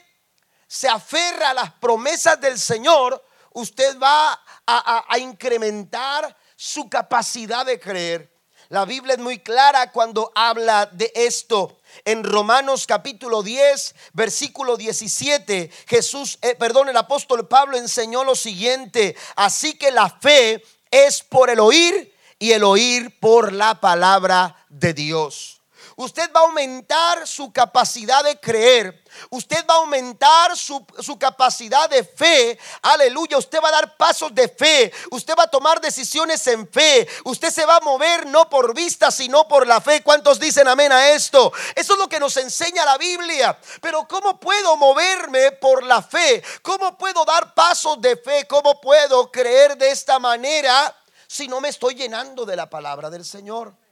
se 0.65 0.87
aferra 0.87 1.49
a 1.49 1.53
las 1.55 1.73
promesas 1.73 2.39
del 2.39 2.57
Señor, 2.57 3.21
usted 3.51 3.99
va 3.99 4.41
a 4.65 5.17
incrementar 5.19 6.37
su 6.55 6.89
capacidad 6.89 7.65
de 7.65 7.77
creer. 7.77 8.32
La 8.73 8.85
Biblia 8.85 9.13
es 9.13 9.19
muy 9.19 9.37
clara 9.37 9.91
cuando 9.91 10.31
habla 10.33 10.87
de 10.87 11.11
esto. 11.13 11.77
En 12.05 12.23
Romanos 12.23 12.87
capítulo 12.87 13.43
10, 13.43 13.93
versículo 14.13 14.77
17, 14.77 15.69
Jesús, 15.85 16.39
eh, 16.41 16.55
perdón, 16.55 16.89
el 16.89 16.97
apóstol 16.97 17.47
Pablo 17.47 17.77
enseñó 17.77 18.23
lo 18.23 18.33
siguiente, 18.33 19.15
así 19.35 19.77
que 19.77 19.91
la 19.91 20.09
fe 20.09 20.65
es 20.89 21.21
por 21.21 21.51
el 21.51 21.59
oír 21.59 22.15
y 22.39 22.53
el 22.53 22.63
oír 22.63 23.19
por 23.19 23.53
la 23.53 23.79
palabra 23.79 24.65
de 24.69 24.95
Dios. 24.95 25.61
Usted 25.95 26.31
va 26.35 26.39
a 26.39 26.45
aumentar 26.45 27.27
su 27.27 27.53
capacidad 27.53 28.23
de 28.23 28.39
creer. 28.39 29.02
Usted 29.29 29.65
va 29.69 29.75
a 29.75 29.77
aumentar 29.77 30.57
su, 30.57 30.85
capacidad 31.19 31.89
de 31.89 32.03
fe. 32.03 32.57
Aleluya. 32.81 33.37
Usted 33.37 33.59
va 33.63 33.69
a 33.69 33.71
dar 33.71 33.97
pasos 33.97 34.33
de 34.33 34.47
fe. 34.47 34.91
Usted 35.11 35.33
va 35.37 35.43
a 35.43 35.51
tomar 35.51 35.79
decisiones 35.81 36.45
en 36.47 36.67
fe. 36.67 37.07
Usted 37.23 37.51
se 37.51 37.65
va 37.65 37.77
a 37.77 37.81
mover 37.81 38.25
no 38.27 38.49
por 38.49 38.73
vista, 38.73 39.11
sino 39.11 39.47
por 39.47 39.67
la 39.67 39.81
fe. 39.81 40.01
¿Cuántos 40.03 40.39
dicen 40.39 40.67
amén 40.67 40.91
a 40.91 41.11
esto? 41.11 41.51
Eso 41.75 41.93
es 41.93 41.99
lo 41.99 42.09
que 42.09 42.19
nos 42.19 42.37
enseña 42.37 42.85
la 42.85 42.97
Biblia. 42.97 43.57
Pero 43.81 44.07
¿cómo 44.07 44.39
puedo 44.39 44.75
moverme 44.77 45.51
por 45.53 45.83
la 45.83 46.01
fe? 46.01 46.43
¿Cómo 46.61 46.97
puedo 46.97 47.25
dar 47.25 47.53
pasos 47.53 48.01
de 48.01 48.17
fe? 48.17 48.47
¿Cómo 48.47 48.79
puedo 48.81 49.31
creer 49.31 49.77
de 49.77 49.91
esta 49.91 50.19
manera 50.19 50.95
si 51.27 51.47
no 51.47 51.61
me 51.61 51.69
estoy 51.69 51.95
llenando 51.95 52.45
de 52.45 52.55
la 52.55 52.69
palabra 52.69 53.09
del 53.09 53.25
Señor? 53.25 53.82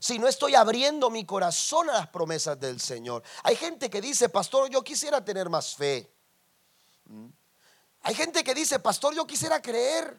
Si 0.00 0.18
no 0.18 0.26
estoy 0.26 0.54
abriendo 0.54 1.10
mi 1.10 1.26
corazón 1.26 1.90
a 1.90 1.92
las 1.92 2.08
promesas 2.08 2.58
del 2.58 2.80
Señor. 2.80 3.22
Hay 3.42 3.54
gente 3.54 3.90
que 3.90 4.00
dice, 4.00 4.30
pastor, 4.30 4.70
yo 4.70 4.82
quisiera 4.82 5.22
tener 5.22 5.50
más 5.50 5.76
fe. 5.76 6.10
¿Mm? 7.04 7.26
Hay 8.02 8.14
gente 8.14 8.42
que 8.42 8.54
dice, 8.54 8.78
pastor, 8.78 9.14
yo 9.14 9.26
quisiera 9.26 9.60
creer. 9.60 10.18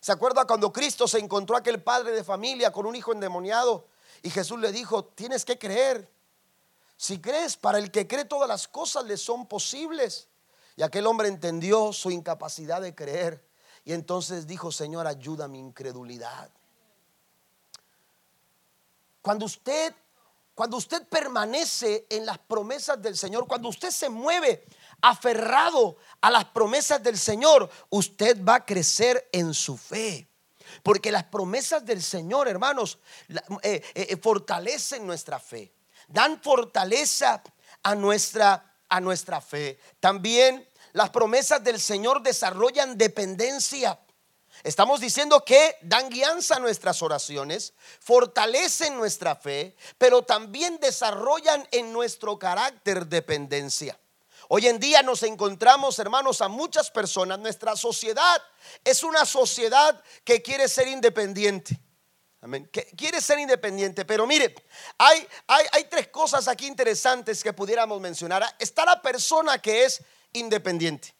¿Se 0.00 0.12
acuerda 0.12 0.46
cuando 0.46 0.72
Cristo 0.72 1.08
se 1.08 1.18
encontró 1.18 1.56
aquel 1.56 1.82
padre 1.82 2.12
de 2.12 2.22
familia 2.22 2.70
con 2.70 2.86
un 2.86 2.94
hijo 2.94 3.12
endemoniado? 3.12 3.88
Y 4.22 4.30
Jesús 4.30 4.60
le 4.60 4.70
dijo, 4.70 5.04
tienes 5.04 5.44
que 5.44 5.58
creer. 5.58 6.08
Si 6.96 7.20
crees, 7.20 7.56
para 7.56 7.78
el 7.78 7.90
que 7.90 8.06
cree 8.06 8.24
todas 8.24 8.48
las 8.48 8.68
cosas 8.68 9.04
le 9.04 9.16
son 9.16 9.46
posibles. 9.46 10.28
Y 10.76 10.84
aquel 10.84 11.08
hombre 11.08 11.26
entendió 11.26 11.92
su 11.92 12.12
incapacidad 12.12 12.80
de 12.80 12.94
creer. 12.94 13.44
Y 13.84 13.94
entonces 13.94 14.46
dijo, 14.46 14.70
Señor, 14.70 15.08
ayuda 15.08 15.48
mi 15.48 15.58
incredulidad. 15.58 16.52
Cuando 19.28 19.44
usted, 19.44 19.94
cuando 20.54 20.78
usted 20.78 21.06
permanece 21.06 22.06
en 22.08 22.24
las 22.24 22.38
promesas 22.38 23.02
del 23.02 23.14
Señor, 23.14 23.46
cuando 23.46 23.68
usted 23.68 23.90
se 23.90 24.08
mueve 24.08 24.64
aferrado 25.02 25.98
a 26.22 26.30
las 26.30 26.46
promesas 26.46 27.02
del 27.02 27.18
Señor, 27.18 27.68
usted 27.90 28.42
va 28.42 28.54
a 28.54 28.64
crecer 28.64 29.28
en 29.30 29.52
su 29.52 29.76
fe. 29.76 30.26
Porque 30.82 31.12
las 31.12 31.24
promesas 31.24 31.84
del 31.84 32.02
Señor, 32.02 32.48
hermanos, 32.48 33.00
eh, 33.28 33.36
eh, 33.62 33.82
eh, 33.94 34.16
fortalecen 34.16 35.06
nuestra 35.06 35.38
fe. 35.38 35.74
Dan 36.06 36.40
fortaleza 36.40 37.42
a 37.82 37.94
nuestra, 37.94 38.78
a 38.88 38.98
nuestra 38.98 39.42
fe. 39.42 39.78
También 40.00 40.66
las 40.94 41.10
promesas 41.10 41.62
del 41.62 41.78
Señor 41.78 42.22
desarrollan 42.22 42.96
dependencia. 42.96 44.00
Estamos 44.64 45.00
diciendo 45.00 45.44
que 45.44 45.76
dan 45.82 46.08
guianza 46.10 46.56
a 46.56 46.60
nuestras 46.60 47.02
oraciones, 47.02 47.74
fortalecen 48.00 48.96
nuestra 48.96 49.36
fe, 49.36 49.76
pero 49.98 50.22
también 50.22 50.78
desarrollan 50.80 51.66
en 51.70 51.92
nuestro 51.92 52.38
carácter 52.38 53.06
dependencia. 53.06 53.98
Hoy 54.48 54.66
en 54.66 54.80
día 54.80 55.02
nos 55.02 55.22
encontramos, 55.22 55.98
hermanos, 55.98 56.40
a 56.40 56.48
muchas 56.48 56.90
personas. 56.90 57.38
Nuestra 57.38 57.76
sociedad 57.76 58.42
es 58.82 59.04
una 59.04 59.24
sociedad 59.26 60.02
que 60.24 60.42
quiere 60.42 60.68
ser 60.68 60.88
independiente. 60.88 61.78
Amén. 62.40 62.68
Que 62.72 62.86
quiere 62.96 63.20
ser 63.20 63.38
independiente. 63.38 64.04
Pero 64.04 64.26
mire, 64.26 64.54
hay, 64.96 65.26
hay, 65.46 65.66
hay 65.72 65.84
tres 65.84 66.08
cosas 66.08 66.48
aquí 66.48 66.66
interesantes 66.66 67.42
que 67.42 67.52
pudiéramos 67.52 68.00
mencionar. 68.00 68.44
Está 68.58 68.84
la 68.84 69.02
persona 69.02 69.60
que 69.60 69.84
es 69.84 70.02
independiente, 70.32 71.14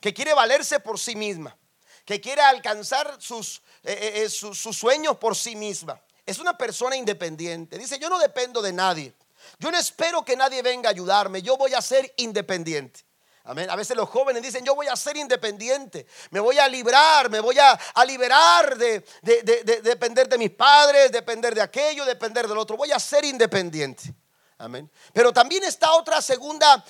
que 0.00 0.12
quiere 0.12 0.34
valerse 0.34 0.80
por 0.80 0.98
sí 0.98 1.14
misma 1.14 1.56
que 2.04 2.20
quiere 2.20 2.42
alcanzar 2.42 3.16
sus, 3.20 3.62
eh, 3.84 3.92
eh, 3.92 4.22
eh, 4.24 4.28
sus, 4.28 4.58
sueños 4.76 5.16
por 5.18 5.36
sí 5.36 5.56
misma. 5.56 6.00
Es 6.24 6.38
una 6.38 6.56
persona 6.56 6.96
independiente. 6.96 7.78
Dice, 7.78 7.98
yo 7.98 8.08
no 8.08 8.18
dependo 8.18 8.62
de 8.62 8.72
nadie. 8.72 9.12
Yo 9.58 9.70
no 9.70 9.78
espero 9.78 10.24
que 10.24 10.36
nadie 10.36 10.62
venga 10.62 10.88
a 10.88 10.92
ayudarme. 10.92 11.42
Yo 11.42 11.56
voy 11.56 11.74
a 11.74 11.82
ser 11.82 12.12
independiente. 12.16 13.00
Amén. 13.44 13.68
A 13.70 13.74
veces 13.74 13.96
los 13.96 14.08
jóvenes 14.08 14.40
dicen, 14.40 14.64
yo 14.64 14.76
voy 14.76 14.86
a 14.86 14.94
ser 14.94 15.16
independiente, 15.16 16.06
me 16.30 16.38
voy 16.38 16.60
a 16.60 16.68
librar, 16.68 17.28
me 17.28 17.40
voy 17.40 17.58
a, 17.58 17.76
liberar 18.04 18.78
de, 18.78 19.04
depender 19.82 20.28
de 20.28 20.38
mis 20.38 20.50
padres, 20.50 21.10
depender 21.10 21.52
de 21.52 21.60
aquello, 21.60 22.04
depender 22.04 22.46
del 22.46 22.56
otro. 22.56 22.76
Voy 22.76 22.92
a 22.92 23.00
ser 23.00 23.24
independiente. 23.24 24.14
Amén. 24.58 24.88
Pero 25.12 25.32
también 25.32 25.64
está 25.64 25.92
otra 25.94 26.22
segunda 26.22 26.84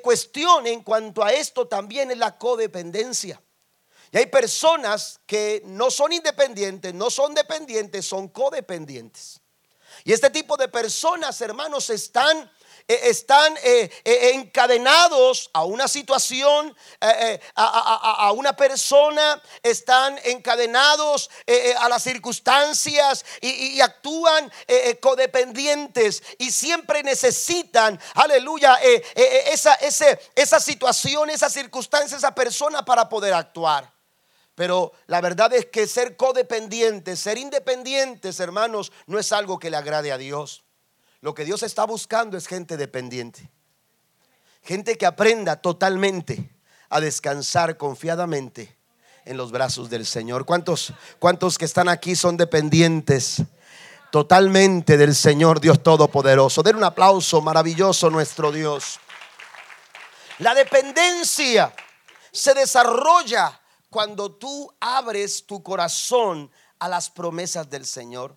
cuestión 0.00 0.64
en 0.68 0.84
cuanto 0.84 1.24
a 1.24 1.32
esto, 1.32 1.66
también 1.66 2.12
es 2.12 2.18
la 2.18 2.38
codependencia. 2.38 3.40
Hay 4.16 4.26
personas 4.26 5.20
que 5.26 5.62
no 5.66 5.90
son 5.90 6.12
independientes, 6.12 6.94
no 6.94 7.10
son 7.10 7.34
dependientes, 7.34 8.06
son 8.06 8.28
codependientes. 8.28 9.40
Y 10.04 10.12
este 10.12 10.30
tipo 10.30 10.56
de 10.56 10.68
personas, 10.68 11.38
hermanos, 11.42 11.90
están 11.90 12.50
eh, 12.88 13.10
están 13.10 13.56
eh, 13.64 13.90
eh, 14.04 14.30
encadenados 14.34 15.50
a 15.52 15.64
una 15.64 15.88
situación, 15.88 16.74
a, 17.56 18.32
una 18.32 18.56
persona, 18.56 19.42
están 19.62 20.18
encadenados 20.22 21.28
a 21.78 21.88
las 21.88 22.02
circunstancias 22.02 23.24
y, 23.40 23.80
actúan 23.80 24.52
codependientes 25.00 26.22
y 26.38 26.50
siempre 26.52 27.02
necesitan, 27.02 28.00
aleluya, 28.14 28.78
esa, 29.50 29.74
esa 30.34 30.60
situación, 30.60 31.30
esa 31.30 31.50
circunstancia, 31.50 32.16
esa 32.16 32.34
persona 32.34 32.84
para 32.84 33.08
poder 33.08 33.34
actuar. 33.34 33.95
Pero 34.56 34.92
la 35.06 35.20
verdad 35.20 35.52
es 35.52 35.66
que 35.66 35.86
ser 35.86 36.16
codependientes, 36.16 37.20
ser 37.20 37.36
independientes, 37.36 38.40
hermanos, 38.40 38.90
no 39.06 39.18
es 39.18 39.30
algo 39.30 39.58
que 39.58 39.70
le 39.70 39.76
agrade 39.76 40.10
a 40.10 40.18
Dios. 40.18 40.64
Lo 41.20 41.34
que 41.34 41.44
Dios 41.44 41.62
está 41.62 41.84
buscando 41.84 42.38
es 42.38 42.46
gente 42.46 42.78
dependiente. 42.78 43.50
Gente 44.62 44.96
que 44.96 45.04
aprenda 45.04 45.56
totalmente 45.56 46.50
a 46.88 47.00
descansar 47.00 47.76
confiadamente 47.76 48.78
en 49.26 49.36
los 49.36 49.52
brazos 49.52 49.90
del 49.90 50.06
Señor. 50.06 50.46
¿Cuántos, 50.46 50.94
cuántos 51.18 51.58
que 51.58 51.66
están 51.66 51.90
aquí 51.90 52.16
son 52.16 52.38
dependientes 52.38 53.42
totalmente 54.10 54.96
del 54.96 55.14
Señor 55.14 55.60
Dios 55.60 55.82
Todopoderoso? 55.82 56.62
Den 56.62 56.76
un 56.76 56.84
aplauso 56.84 57.42
maravilloso 57.42 58.08
nuestro 58.08 58.50
Dios. 58.50 59.00
La 60.38 60.54
dependencia 60.54 61.74
se 62.32 62.54
desarrolla 62.54 63.60
cuando 63.96 64.30
tú 64.30 64.70
abres 64.78 65.46
tu 65.46 65.62
corazón 65.62 66.50
a 66.78 66.86
las 66.86 67.08
promesas 67.08 67.70
del 67.70 67.86
Señor. 67.86 68.36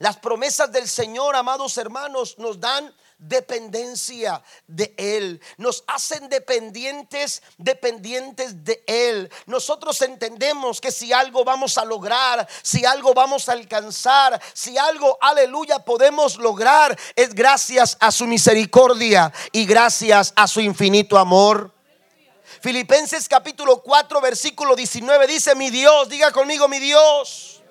Las 0.00 0.16
promesas 0.16 0.72
del 0.72 0.88
Señor, 0.88 1.36
amados 1.36 1.78
hermanos, 1.78 2.36
nos 2.38 2.58
dan 2.58 2.92
dependencia 3.16 4.42
de 4.66 4.92
Él. 4.96 5.40
Nos 5.58 5.84
hacen 5.86 6.28
dependientes, 6.28 7.40
dependientes 7.56 8.64
de 8.64 8.82
Él. 8.88 9.30
Nosotros 9.46 10.02
entendemos 10.02 10.80
que 10.80 10.90
si 10.90 11.12
algo 11.12 11.44
vamos 11.44 11.78
a 11.78 11.84
lograr, 11.84 12.44
si 12.62 12.84
algo 12.84 13.14
vamos 13.14 13.48
a 13.48 13.52
alcanzar, 13.52 14.42
si 14.54 14.76
algo, 14.76 15.16
aleluya, 15.20 15.84
podemos 15.84 16.36
lograr, 16.36 16.98
es 17.14 17.32
gracias 17.32 17.96
a 18.00 18.10
su 18.10 18.26
misericordia 18.26 19.32
y 19.52 19.66
gracias 19.66 20.32
a 20.34 20.48
su 20.48 20.60
infinito 20.60 21.16
amor. 21.16 21.75
Filipenses 22.60 23.28
capítulo 23.28 23.82
4, 23.82 24.20
versículo 24.20 24.74
19 24.74 25.26
dice, 25.26 25.54
mi 25.54 25.70
Dios, 25.70 26.08
diga 26.08 26.32
conmigo, 26.32 26.68
mi 26.68 26.78
Dios. 26.78 27.62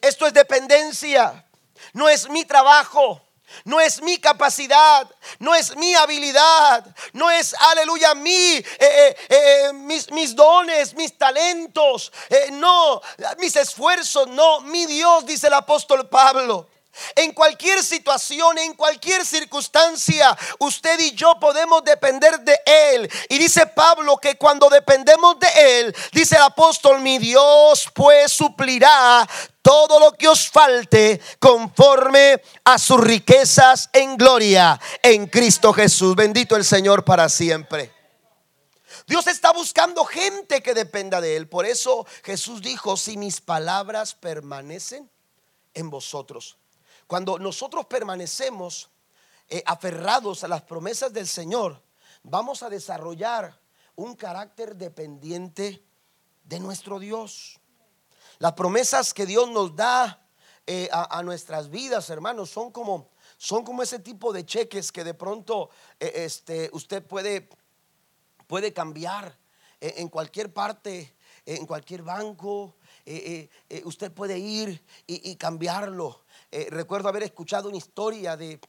Esto 0.00 0.26
es 0.26 0.32
dependencia, 0.32 1.46
no 1.92 2.08
es 2.08 2.28
mi 2.28 2.44
trabajo. 2.44 3.22
No 3.64 3.80
es 3.80 4.00
mi 4.00 4.18
capacidad, 4.18 5.10
no 5.40 5.56
es 5.56 5.74
mi 5.76 5.92
habilidad, 5.94 6.84
no 7.12 7.30
es, 7.32 7.52
aleluya, 7.54 8.14
mi, 8.14 8.30
eh, 8.30 8.64
eh, 8.78 9.16
eh, 9.28 9.72
mis, 9.72 10.08
mis, 10.12 10.36
dones, 10.36 10.94
mis 10.94 11.18
talentos, 11.18 12.12
no, 12.52 13.02
mis 13.38 13.56
esfuerzos, 13.56 14.28
no, 14.28 14.60
mi 14.60 14.86
Dios, 14.86 15.26
dice 15.26 15.48
el 15.48 15.54
apóstol 15.54 16.08
Pablo. 16.08 16.68
En 17.14 17.32
cualquier 17.32 17.82
situación, 17.82 18.58
en 18.58 18.74
cualquier 18.74 19.24
circunstancia, 19.24 20.36
usted 20.58 20.98
y 20.98 21.12
yo 21.12 21.38
podemos 21.38 21.84
depender 21.84 22.40
de 22.40 22.58
Él. 22.66 23.10
Y 23.28 23.38
dice 23.38 23.66
Pablo 23.66 24.16
que 24.16 24.36
cuando 24.36 24.68
dependemos 24.68 25.38
de 25.38 25.48
Él, 25.80 25.96
dice 26.12 26.36
el 26.36 26.42
apóstol, 26.42 27.00
mi 27.00 27.18
Dios 27.18 27.88
pues 27.94 28.32
suplirá 28.32 29.28
todo 29.62 30.00
lo 30.00 30.12
que 30.12 30.28
os 30.28 30.50
falte 30.50 31.20
conforme 31.38 32.42
a 32.64 32.78
sus 32.78 33.00
riquezas 33.00 33.88
en 33.92 34.16
gloria 34.16 34.80
en 35.02 35.26
Cristo 35.26 35.72
Jesús. 35.72 36.16
Bendito 36.16 36.56
el 36.56 36.64
Señor 36.64 37.04
para 37.04 37.28
siempre. 37.28 37.94
Dios 39.06 39.26
está 39.26 39.52
buscando 39.52 40.04
gente 40.04 40.62
que 40.62 40.74
dependa 40.74 41.20
de 41.20 41.36
Él. 41.36 41.48
Por 41.48 41.66
eso 41.66 42.06
Jesús 42.24 42.62
dijo, 42.62 42.96
si 42.96 43.16
mis 43.16 43.40
palabras 43.40 44.14
permanecen 44.14 45.08
en 45.74 45.90
vosotros 45.90 46.59
cuando 47.10 47.40
nosotros 47.40 47.86
permanecemos 47.86 48.88
eh, 49.48 49.64
aferrados 49.66 50.44
a 50.44 50.48
las 50.48 50.62
promesas 50.62 51.12
del 51.12 51.26
Señor, 51.26 51.82
vamos 52.22 52.62
a 52.62 52.70
desarrollar 52.70 53.60
un 53.96 54.14
carácter 54.14 54.76
dependiente 54.76 55.84
de 56.44 56.60
nuestro 56.60 57.00
Dios. 57.00 57.58
Las 58.38 58.52
promesas 58.52 59.12
que 59.12 59.26
Dios 59.26 59.50
nos 59.50 59.74
da 59.74 60.24
eh, 60.68 60.88
a, 60.92 61.20
nuestras 61.24 61.68
vidas, 61.68 62.08
hermanos, 62.10 62.48
son 62.48 62.70
como, 62.70 63.10
son 63.36 63.64
como 63.64 63.82
ese 63.82 63.98
tipo 63.98 64.32
de 64.32 64.46
cheques 64.46 64.92
que 64.92 65.02
de 65.02 65.14
pronto 65.14 65.70
eh, 65.98 66.12
este, 66.14 66.70
usted 66.72 67.04
puede, 67.04 67.48
puede 68.46 68.72
cambiar 68.72 69.36
en 69.80 70.08
cualquier 70.08 70.52
parte, 70.52 71.16
en 71.44 71.66
cualquier 71.66 72.04
banco. 72.04 72.76
Usted 73.84 74.12
puede 74.12 74.38
ir 74.38 74.82
y 75.06 75.36
cambiarlo. 75.36 76.24
recuerdo 76.68 77.08
haber 77.08 77.22
escuchado 77.24 77.68
una 77.68 77.78
historia 77.78 78.36
de, 78.36 78.60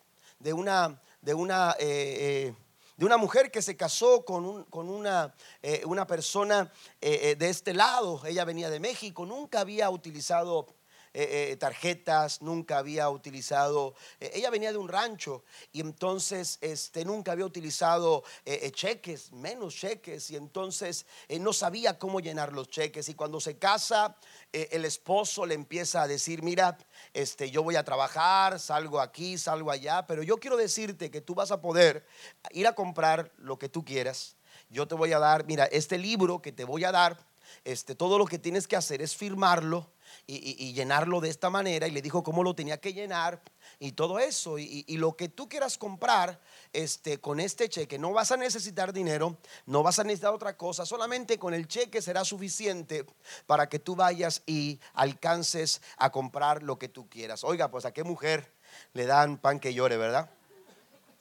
de 0.42 0.54
una, 0.54 1.00
de 1.22 1.34
una, 1.34 1.76
eh, 1.80 2.48
eh, 2.50 2.56
de 2.98 3.06
una 3.06 3.18
mujer 3.18 3.52
que 3.52 3.62
se 3.62 3.78
casó 3.78 4.26
con, 4.26 4.64
con 4.66 4.90
una, 4.90 5.34
eh, 5.62 5.84
una, 5.86 6.06
persona 6.08 6.72
de 7.00 7.50
este 7.50 7.74
lado. 7.74 8.22
Ella 8.26 8.46
venía 8.46 8.70
de 8.70 8.80
México, 8.80 9.26
nunca 9.26 9.62
había 9.62 9.90
utilizado 9.90 10.68
eh, 11.14 11.50
eh, 11.52 11.58
tarjetas, 11.58 12.42
nunca 12.42 12.78
había 12.78 13.10
utilizado, 13.10 13.96
eh, 14.22 14.32
ella 14.34 14.50
venía 14.50 14.72
de 14.72 14.78
un 14.78 14.88
rancho 14.88 15.44
y 15.74 15.82
entonces 15.82 16.58
este, 16.62 17.04
nunca 17.04 17.34
había 17.34 17.46
utilizado 17.46 18.24
cheques, 18.72 19.34
menos 19.34 19.76
cheques 19.76 20.32
y 20.32 20.38
entonces 20.38 21.06
no 21.40 21.52
sabía 21.52 22.00
cómo 22.00 22.22
llenar 22.22 22.54
los 22.54 22.70
cheques 22.70 23.10
y 23.10 23.14
cuando 23.14 23.42
se 23.42 23.58
casa 23.58 24.16
el 24.54 24.86
esposo 24.86 25.46
le 25.46 25.54
empieza 25.54 26.02
a 26.02 26.08
decir, 26.08 26.44
mira, 26.44 26.78
este, 27.14 27.52
yo 27.52 27.62
voy 27.64 27.76
a 27.76 27.84
trabajar, 27.84 28.60
salgo 28.60 29.02
aquí, 29.02 29.38
salgo 29.38 29.70
allá, 29.70 30.06
pero 30.08 30.24
yo 30.24 30.38
quiero 30.38 30.56
decirte 30.56 31.12
que 31.12 31.22
tú 31.22 31.36
vas 31.36 31.52
a 31.52 31.60
poder 31.60 32.06
ir 32.52 32.68
a 32.68 32.76
comprar 32.76 33.32
lo 33.38 33.60
que 33.60 33.70
tú 33.70 33.84
quieras. 33.84 34.38
Yo 34.70 34.88
te 34.88 34.96
voy 34.96 35.12
a 35.12 35.20
dar, 35.20 35.46
mira, 35.46 35.66
este 35.66 35.98
libro 35.98 36.42
que 36.42 36.52
te 36.52 36.64
voy 36.64 36.86
a 36.86 36.92
dar, 36.92 37.18
este, 37.66 37.96
todo 37.96 38.18
lo 38.18 38.26
que 38.26 38.40
tienes 38.40 38.68
que 38.68 38.76
hacer 38.76 39.02
es 39.02 39.16
firmarlo 39.16 39.92
y, 40.28 40.74
llenarlo 40.74 41.20
de 41.22 41.30
esta 41.30 41.50
manera 41.50 41.88
y 41.88 41.92
le 41.92 42.02
dijo 42.02 42.24
cómo 42.24 42.44
lo 42.44 42.56
tenía 42.56 42.80
que 42.80 42.94
llenar 42.94 43.42
y 43.80 43.94
todo 43.94 44.20
eso. 44.20 44.58
Y, 44.58 44.86
lo 44.98 45.16
que 45.16 45.30
tú 45.30 45.50
quieras 45.50 45.78
comprar 45.78 46.40
este, 46.74 47.20
con 47.20 47.40
este 47.40 47.70
cheque, 47.70 47.98
no 47.98 48.12
vas 48.14 48.32
a 48.32 48.38
necesitar 48.38 48.94
dinero, 48.94 49.38
no 49.66 49.84
vas 49.84 50.00
a 50.00 50.04
necesitar 50.04 50.34
otra 50.34 50.58
cosa, 50.58 50.86
solamente 50.86 51.38
con 51.38 51.54
el 51.54 51.68
cheque 51.68 52.02
será 52.02 52.24
suficiente 52.24 53.06
para 53.46 53.68
que 53.68 53.80
tú 53.80 53.96
vayas 53.96 54.44
y 54.46 54.80
alcances 54.94 55.82
a 55.98 56.12
comprar 56.12 56.64
lo 56.64 56.78
que 56.78 56.90
tú 56.90 57.10
quieras. 57.10 57.44
Oiga, 57.44 57.72
pues 57.72 57.86
a 57.86 57.92
qué 57.92 58.04
mujer 58.04 58.54
le 58.94 59.06
dan 59.06 59.38
pan 59.38 59.60
que 59.60 59.74
llore, 59.74 59.98
¿verdad? 59.98 60.30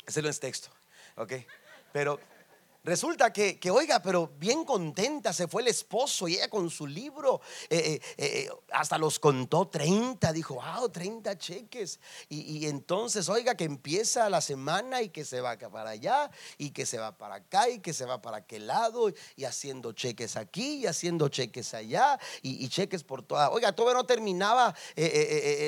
Ese 0.07 0.22
no 0.22 0.29
es 0.29 0.40
texto, 0.40 0.70
¿ok? 1.16 1.33
Pero 1.92 2.20
Resulta 2.83 3.31
que, 3.31 3.59
que, 3.59 3.71
oiga, 3.71 4.01
pero 4.01 4.33
bien 4.38 4.64
contenta 4.64 5.35
se 5.35 5.47
fue 5.47 5.61
el 5.61 5.69
esposo 5.69 6.29
y 6.29 6.37
ella 6.37 6.49
con 6.49 6.71
su 6.71 6.87
libro, 6.87 7.43
eh, 7.69 8.01
eh, 8.01 8.01
eh, 8.16 8.51
hasta 8.73 8.97
los 8.97 9.19
contó 9.19 9.69
30, 9.69 10.33
dijo, 10.33 10.55
wow, 10.55 10.88
30 10.88 11.37
cheques. 11.37 12.01
Y, 12.31 12.66
entonces, 12.66 13.29
oiga, 13.29 13.55
que 13.55 13.64
empieza 13.64 14.31
la 14.31 14.40
semana 14.40 15.03
y 15.03 15.11
que 15.11 15.27
se 15.27 15.43
va 15.43 15.59
para 15.59 15.90
allá 15.90 16.31
y 16.57 16.71
que 16.71 16.87
se 16.87 16.99
va 16.99 17.19
para 17.19 17.37
acá 17.37 17.69
y 17.69 17.81
que 17.81 17.93
se 17.93 18.07
va 18.07 18.23
para 18.23 18.38
aquel 18.38 18.66
lado 18.66 19.12
y 19.37 19.45
haciendo 19.45 19.93
cheques 19.93 20.37
aquí 20.37 20.77
y 20.77 20.87
haciendo 20.87 21.29
cheques 21.29 21.75
allá 21.75 22.19
y, 22.40 22.66
cheques 22.69 23.05
por 23.05 23.23
toda. 23.23 23.51
Oiga, 23.51 23.73
todavía 23.73 23.99
no 23.99 24.07
terminaba 24.07 24.75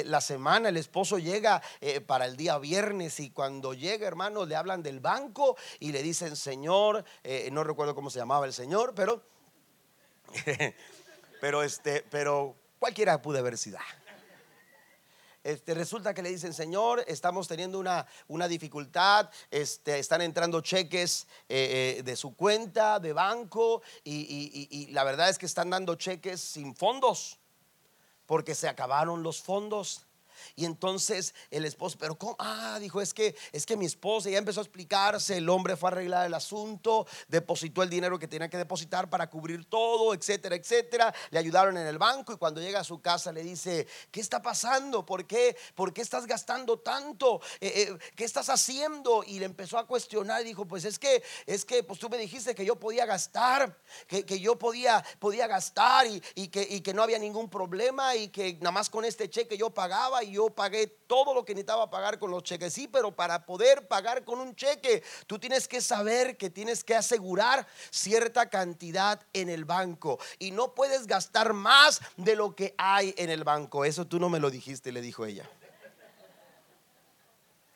la 0.06 0.20
semana, 0.22 0.70
el 0.70 0.78
esposo 0.78 1.18
llega 1.18 1.62
para 2.06 2.24
el 2.24 2.36
día 2.36 2.56
viernes 2.58 3.20
y 3.20 3.30
cuando 3.30 3.74
llega, 3.74 4.06
hermano, 4.06 4.46
le 4.46 4.56
hablan 4.56 4.82
del 4.82 5.00
banco 5.00 5.56
y 5.78 5.92
le 5.92 6.02
dicen, 6.02 6.36
Señor, 6.36 7.01
eh, 7.22 7.48
no 7.52 7.64
recuerdo 7.64 7.94
cómo 7.94 8.10
se 8.10 8.18
llamaba 8.18 8.46
el 8.46 8.52
señor, 8.52 8.94
pero, 8.94 9.22
pero, 11.40 11.62
este, 11.62 12.04
pero 12.10 12.56
cualquiera 12.78 13.20
pudo 13.20 13.38
haber 13.38 13.58
sido. 13.58 13.78
Este, 15.44 15.74
resulta 15.74 16.14
que 16.14 16.22
le 16.22 16.30
dicen, 16.30 16.54
Señor, 16.54 17.04
estamos 17.08 17.48
teniendo 17.48 17.80
una, 17.80 18.06
una 18.28 18.46
dificultad, 18.46 19.28
este, 19.50 19.98
están 19.98 20.22
entrando 20.22 20.60
cheques 20.60 21.26
eh, 21.48 21.96
eh, 21.98 22.02
de 22.04 22.14
su 22.14 22.36
cuenta, 22.36 23.00
de 23.00 23.12
banco, 23.12 23.82
y, 24.04 24.68
y, 24.70 24.86
la 24.92 25.02
verdad 25.02 25.28
es 25.28 25.38
que 25.38 25.46
están 25.46 25.70
dando 25.70 25.96
cheques 25.96 26.40
sin 26.40 26.76
fondos, 26.76 27.40
porque 28.26 28.54
se 28.54 28.68
acabaron 28.68 29.24
los 29.24 29.42
fondos. 29.42 30.06
Y 30.56 30.64
entonces 30.64 31.34
el 31.50 31.64
esposo, 31.64 31.96
pero 31.98 32.16
¿cómo? 32.16 32.36
Ah, 32.38 32.78
dijo, 32.80 33.00
es 33.00 33.14
que, 33.14 33.34
es 33.52 33.66
que 33.66 33.76
mi 33.76 33.86
esposa 33.86 34.30
ya 34.30 34.38
empezó 34.38 34.60
a 34.60 34.64
explicarse, 34.64 35.36
el 35.36 35.48
hombre 35.48 35.76
fue 35.76 35.90
a 35.90 35.92
arreglar 35.92 36.26
el 36.26 36.34
asunto, 36.34 37.06
depositó 37.28 37.82
el 37.82 37.90
dinero 37.90 38.18
que 38.18 38.28
tenía 38.28 38.48
que 38.48 38.58
depositar 38.58 39.08
para 39.10 39.28
cubrir 39.28 39.64
todo, 39.66 40.14
etcétera, 40.14 40.56
etcétera. 40.56 41.14
Le 41.30 41.38
ayudaron 41.38 41.76
en 41.76 41.86
el 41.86 41.98
banco 41.98 42.32
y 42.32 42.36
cuando 42.36 42.60
llega 42.60 42.80
a 42.80 42.84
su 42.84 43.00
casa 43.00 43.32
le 43.32 43.42
dice, 43.42 43.86
¿qué 44.10 44.20
está 44.20 44.42
pasando? 44.42 45.04
¿Por 45.04 45.26
qué? 45.26 45.56
¿Por 45.74 45.92
qué 45.92 46.02
estás 46.02 46.26
gastando 46.26 46.78
tanto? 46.78 47.40
Eh, 47.60 47.72
eh, 47.74 47.98
¿Qué 48.16 48.24
estás 48.24 48.48
haciendo? 48.48 49.24
Y 49.26 49.38
le 49.38 49.46
empezó 49.46 49.78
a 49.78 49.86
cuestionar 49.86 50.42
y 50.42 50.44
dijo, 50.44 50.66
pues 50.66 50.84
es 50.84 50.98
que, 50.98 51.22
es 51.46 51.64
que, 51.64 51.82
pues 51.82 51.98
tú 51.98 52.08
me 52.08 52.18
dijiste 52.18 52.54
que 52.54 52.64
yo 52.64 52.76
podía 52.76 53.06
gastar, 53.06 53.78
que, 54.06 54.40
yo 54.40 54.58
podía, 54.58 55.04
podía 55.18 55.46
gastar 55.46 56.06
y, 56.06 56.48
que, 56.48 56.66
y 56.68 56.80
que 56.80 56.94
no 56.94 57.02
había 57.02 57.18
ningún 57.18 57.48
problema 57.48 58.16
y 58.16 58.28
que 58.28 58.54
nada 58.54 58.72
más 58.72 58.90
con 58.90 59.04
este 59.04 59.28
cheque 59.28 59.56
yo 59.56 59.70
pagaba 59.70 60.22
yo 60.32 60.50
pagué 60.50 60.86
todo 61.06 61.34
lo 61.34 61.44
que 61.44 61.54
necesitaba 61.54 61.90
pagar 61.90 62.18
con 62.18 62.30
los 62.30 62.42
cheques. 62.42 62.72
Sí, 62.72 62.88
pero 62.88 63.14
para 63.14 63.44
poder 63.44 63.86
pagar 63.86 64.24
con 64.24 64.40
un 64.40 64.54
cheque, 64.56 65.02
tú 65.26 65.38
tienes 65.38 65.68
que 65.68 65.80
saber 65.80 66.36
que 66.36 66.50
tienes 66.50 66.82
que 66.82 66.94
asegurar 66.94 67.66
cierta 67.90 68.48
cantidad 68.48 69.20
en 69.32 69.48
el 69.48 69.64
banco 69.64 70.18
y 70.38 70.50
no 70.50 70.74
puedes 70.74 71.06
gastar 71.06 71.52
más 71.52 72.00
de 72.16 72.36
lo 72.36 72.54
que 72.54 72.74
hay 72.78 73.14
en 73.16 73.30
el 73.30 73.44
banco. 73.44 73.84
Eso 73.84 74.06
tú 74.06 74.18
no 74.18 74.28
me 74.28 74.40
lo 74.40 74.50
dijiste, 74.50 74.92
le 74.92 75.00
dijo 75.00 75.26
ella. 75.26 75.48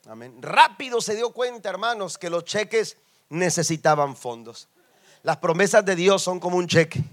Amén. 0.07 0.41
Rápido 0.41 1.01
se 1.01 1.15
dio 1.15 1.31
cuenta, 1.31 1.69
hermanos, 1.69 2.17
que 2.17 2.29
los 2.29 2.45
cheques 2.45 2.97
necesitaban 3.29 4.15
fondos. 4.15 4.69
Las 5.23 5.37
promesas 5.37 5.83
de 5.83 5.95
Dios 5.95 6.23
son 6.23 6.39
como 6.39 6.57
un 6.57 6.67
cheque. 6.67 7.03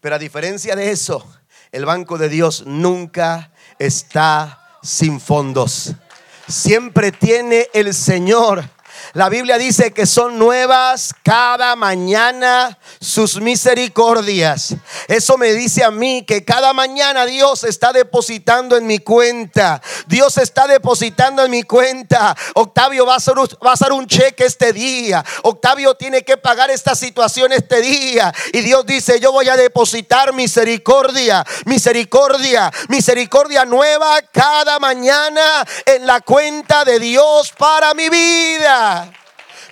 Pero 0.00 0.16
a 0.16 0.18
diferencia 0.18 0.74
de 0.74 0.90
eso, 0.90 1.24
el 1.70 1.84
banco 1.84 2.18
de 2.18 2.28
Dios 2.28 2.66
nunca 2.66 3.52
está 3.78 4.63
sin 4.84 5.18
fondos. 5.18 5.94
Siempre 6.46 7.10
tiene 7.10 7.68
el 7.72 7.94
Señor 7.94 8.68
la 9.14 9.28
Biblia 9.28 9.58
dice 9.58 9.92
que 9.92 10.06
son 10.06 10.40
nuevas 10.40 11.14
cada 11.22 11.76
mañana 11.76 12.76
sus 13.00 13.40
misericordias. 13.40 14.74
Eso 15.06 15.38
me 15.38 15.52
dice 15.52 15.84
a 15.84 15.92
mí 15.92 16.24
que 16.26 16.44
cada 16.44 16.72
mañana 16.72 17.24
Dios 17.24 17.62
está 17.62 17.92
depositando 17.92 18.76
en 18.76 18.88
mi 18.88 18.98
cuenta. 18.98 19.80
Dios 20.08 20.36
está 20.38 20.66
depositando 20.66 21.44
en 21.44 21.52
mi 21.52 21.62
cuenta. 21.62 22.36
Octavio 22.54 23.06
va 23.06 23.14
a 23.14 23.16
hacer, 23.18 23.34
hacer 23.60 23.92
un 23.92 24.08
cheque 24.08 24.46
este 24.46 24.72
día. 24.72 25.24
Octavio 25.42 25.94
tiene 25.94 26.22
que 26.22 26.36
pagar 26.36 26.72
esta 26.72 26.96
situación 26.96 27.52
este 27.52 27.82
día. 27.82 28.34
Y 28.52 28.62
Dios 28.62 28.84
dice, 28.84 29.20
yo 29.20 29.30
voy 29.30 29.48
a 29.48 29.56
depositar 29.56 30.32
misericordia, 30.32 31.46
misericordia, 31.66 32.72
misericordia 32.88 33.64
nueva 33.64 34.22
cada 34.32 34.80
mañana 34.80 35.64
en 35.86 36.04
la 36.04 36.20
cuenta 36.20 36.84
de 36.84 36.98
Dios 36.98 37.52
para 37.56 37.94
mi 37.94 38.08
vida. 38.08 39.03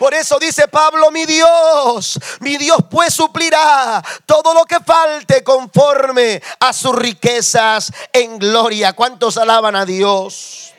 Por 0.03 0.15
eso 0.15 0.37
dice 0.41 0.67
Pablo, 0.67 1.13
mi 1.13 1.27
Dios, 1.27 2.19
mi 2.41 2.57
Dios 2.57 2.79
pues 2.91 3.15
suplirá 3.15 4.03
todo 4.27 4.53
lo 4.53 4.65
que 4.65 4.81
falte 4.81 5.45
conforme 5.45 6.43
a 6.59 6.73
sus 6.73 6.97
riquezas 6.97 7.93
en 8.13 8.37
gloria. 8.37 8.95
¿Cuántos 8.95 9.37
alaban 9.37 9.77
a 9.77 9.87
Dios? 9.87 10.72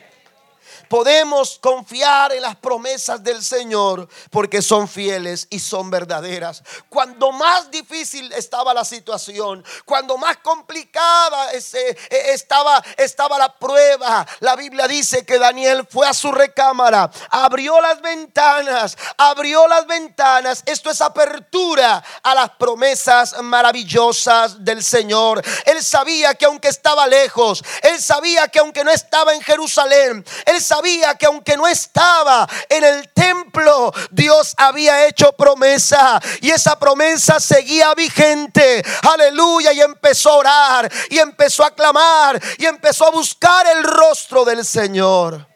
Podemos 0.88 1.58
confiar 1.58 2.32
en 2.32 2.42
las 2.42 2.56
promesas 2.56 3.22
del 3.22 3.42
Señor 3.42 4.08
porque 4.30 4.62
son 4.62 4.88
fieles 4.88 5.46
y 5.50 5.58
son 5.58 5.90
verdaderas. 5.90 6.62
Cuando 6.88 7.32
más 7.32 7.70
difícil 7.70 8.32
estaba 8.32 8.74
la 8.74 8.84
situación, 8.84 9.64
cuando 9.84 10.18
más 10.18 10.36
complicada 10.38 11.52
e, 11.52 11.96
estaba, 12.32 12.82
estaba 12.96 13.38
la 13.38 13.54
prueba, 13.54 14.26
la 14.40 14.56
Biblia 14.56 14.86
dice 14.86 15.24
que 15.24 15.38
Daniel 15.38 15.86
fue 15.90 16.06
a 16.06 16.14
su 16.14 16.30
recámara, 16.32 17.10
abrió 17.30 17.80
las 17.80 18.00
ventanas, 18.00 18.96
abrió 19.16 19.66
las 19.66 19.86
ventanas. 19.86 20.62
Esto 20.66 20.90
es 20.90 21.00
apertura 21.00 22.02
a 22.22 22.34
las 22.34 22.50
promesas 22.50 23.40
maravillosas 23.42 24.64
del 24.64 24.82
Señor. 24.82 25.42
Él 25.64 25.82
sabía 25.82 26.34
que 26.34 26.44
aunque 26.44 26.68
estaba 26.68 27.06
lejos, 27.06 27.64
él 27.82 28.00
sabía 28.00 28.48
que 28.48 28.58
aunque 28.58 28.84
no 28.84 28.90
estaba 28.90 29.34
en 29.34 29.40
Jerusalén, 29.40 30.24
él 30.46 30.60
sabía 30.60 30.73
sabía 30.74 31.14
que 31.14 31.26
aunque 31.26 31.56
no 31.56 31.66
estaba 31.68 32.48
en 32.68 32.82
el 32.82 33.08
templo, 33.12 33.92
Dios 34.10 34.54
había 34.56 35.06
hecho 35.06 35.32
promesa 35.32 36.20
y 36.40 36.50
esa 36.50 36.78
promesa 36.78 37.38
seguía 37.38 37.94
vigente. 37.94 38.82
Aleluya. 39.02 39.72
Y 39.72 39.80
empezó 39.80 40.30
a 40.30 40.36
orar 40.36 40.92
y 41.10 41.18
empezó 41.18 41.64
a 41.64 41.70
clamar 41.70 42.42
y 42.58 42.66
empezó 42.66 43.06
a 43.06 43.10
buscar 43.10 43.66
el 43.68 43.84
rostro 43.84 44.44
del 44.44 44.64
Señor. 44.64 45.46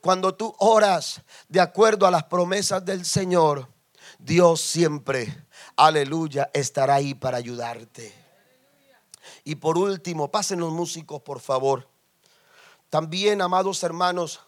Cuando 0.00 0.34
tú 0.34 0.54
oras 0.58 1.20
de 1.48 1.60
acuerdo 1.60 2.06
a 2.06 2.10
las 2.10 2.24
promesas 2.24 2.84
del 2.84 3.04
Señor, 3.04 3.68
Dios 4.18 4.60
siempre, 4.60 5.44
aleluya, 5.76 6.50
estará 6.54 6.94
ahí 6.94 7.14
para 7.14 7.36
ayudarte. 7.36 8.14
Y 9.44 9.56
por 9.56 9.76
último, 9.76 10.30
pasen 10.30 10.60
los 10.60 10.72
músicos, 10.72 11.20
por 11.22 11.40
favor. 11.40 11.95
También, 12.96 13.42
amados 13.42 13.82
hermanos, 13.82 14.40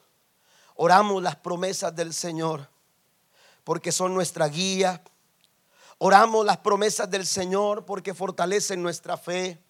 oramos 0.74 1.22
las 1.22 1.36
promesas 1.36 1.94
del 1.94 2.14
Señor 2.14 2.66
porque 3.62 3.92
son 3.92 4.14
nuestra 4.14 4.48
guía. 4.48 5.02
Oramos 5.98 6.46
las 6.46 6.56
promesas 6.56 7.10
del 7.10 7.26
Señor 7.26 7.84
porque 7.84 8.14
fortalecen 8.14 8.82
nuestra 8.82 9.18
fe. 9.18 9.62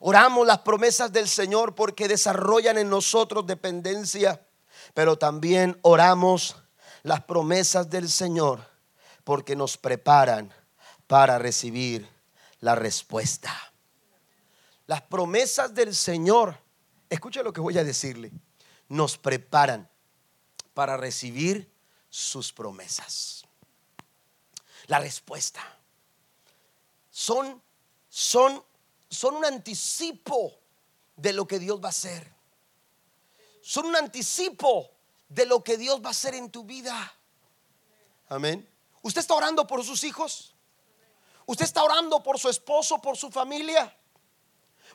Oramos 0.00 0.44
las 0.48 0.58
promesas 0.58 1.12
del 1.12 1.28
Señor 1.28 1.76
porque 1.76 2.08
desarrollan 2.08 2.76
en 2.76 2.90
nosotros 2.90 3.46
dependencia. 3.46 4.44
Pero 4.94 5.16
también 5.16 5.78
oramos 5.82 6.56
las 7.04 7.22
promesas 7.22 7.88
del 7.88 8.10
Señor 8.10 8.68
porque 9.22 9.54
nos 9.54 9.76
preparan 9.76 10.52
para 11.06 11.38
recibir 11.38 12.08
la 12.58 12.74
respuesta. 12.74 13.54
Las 14.88 15.02
promesas 15.02 15.72
del 15.72 15.94
Señor, 15.94 16.63
escucha 17.14 17.42
lo 17.42 17.52
que 17.52 17.60
voy 17.60 17.78
a 17.78 17.84
decirle, 17.84 18.32
nos 18.88 19.18
preparan 19.18 19.88
para 20.74 20.96
recibir 20.96 21.70
sus 22.10 22.52
promesas. 22.52 23.44
La 24.86 24.98
respuesta. 24.98 25.62
Son, 27.10 27.62
son, 28.08 28.62
son 29.08 29.36
un 29.36 29.44
anticipo 29.44 30.52
de 31.16 31.32
lo 31.32 31.46
que 31.46 31.58
Dios 31.58 31.80
va 31.80 31.86
a 31.86 31.90
hacer. 31.90 32.32
Son 33.62 33.86
un 33.86 33.96
anticipo 33.96 34.90
de 35.28 35.46
lo 35.46 35.64
que 35.64 35.76
Dios 35.76 36.02
va 36.02 36.08
a 36.08 36.10
hacer 36.10 36.34
en 36.34 36.50
tu 36.50 36.64
vida. 36.64 37.14
Amén. 38.28 38.68
¿Usted 39.02 39.20
está 39.20 39.34
orando 39.34 39.66
por 39.66 39.84
sus 39.84 40.04
hijos? 40.04 40.54
¿Usted 41.46 41.64
está 41.64 41.82
orando 41.82 42.22
por 42.22 42.38
su 42.38 42.48
esposo, 42.48 43.00
por 43.00 43.16
su 43.16 43.30
familia? 43.30 43.96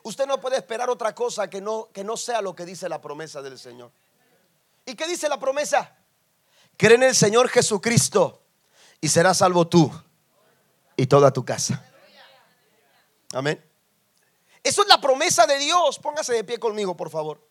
Usted 0.02 0.26
no 0.26 0.40
puede 0.40 0.56
esperar 0.56 0.88
otra 0.88 1.14
cosa 1.14 1.48
que 1.48 1.60
no, 1.60 1.88
que 1.92 2.04
no 2.04 2.16
sea 2.16 2.40
lo 2.40 2.54
que 2.54 2.64
dice 2.64 2.88
la 2.88 3.00
promesa 3.00 3.42
del 3.42 3.58
Señor. 3.58 3.90
¿Y 4.86 4.94
qué 4.94 5.06
dice 5.06 5.28
la 5.28 5.38
promesa? 5.38 5.96
Cree 6.76 6.94
en 6.94 7.02
el 7.02 7.14
Señor 7.14 7.48
Jesucristo 7.48 8.42
y 9.00 9.08
serás 9.08 9.38
salvo 9.38 9.66
tú 9.68 9.90
y 10.96 11.06
toda 11.06 11.32
tu 11.32 11.44
casa. 11.44 11.84
Amén. 13.32 13.64
Eso 14.62 14.82
es 14.82 14.88
la 14.88 15.00
promesa 15.00 15.46
de 15.46 15.58
Dios. 15.58 15.98
Póngase 15.98 16.34
de 16.34 16.44
pie 16.44 16.58
conmigo, 16.58 16.96
por 16.96 17.10
favor. 17.10 17.46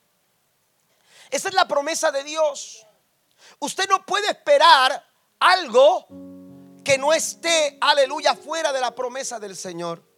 Esa 1.29 1.49
es 1.49 1.53
la 1.53 1.67
promesa 1.67 2.12
de 2.12 2.23
Dios. 2.23 2.85
Usted 3.59 3.88
no 3.89 4.05
puede 4.05 4.27
esperar 4.27 5.05
algo 5.39 6.07
que 6.83 6.97
no 6.97 7.13
esté, 7.13 7.77
aleluya, 7.81 8.35
fuera 8.35 8.73
de 8.73 8.81
la 8.81 8.95
promesa 8.95 9.39
del 9.39 9.55
Señor. 9.55 10.09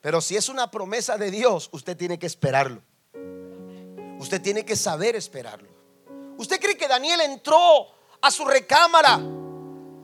Pero 0.00 0.20
si 0.20 0.36
es 0.36 0.48
una 0.48 0.70
promesa 0.70 1.16
de 1.16 1.30
Dios, 1.30 1.68
usted 1.72 1.96
tiene 1.96 2.18
que 2.18 2.26
esperarlo. 2.26 2.82
Usted 4.18 4.40
tiene 4.40 4.64
que 4.64 4.76
saber 4.76 5.16
esperarlo. 5.16 5.68
¿Usted 6.38 6.60
cree 6.60 6.76
que 6.76 6.88
Daniel 6.88 7.20
entró 7.22 7.88
a 8.20 8.30
su 8.30 8.44
recámara 8.44 9.20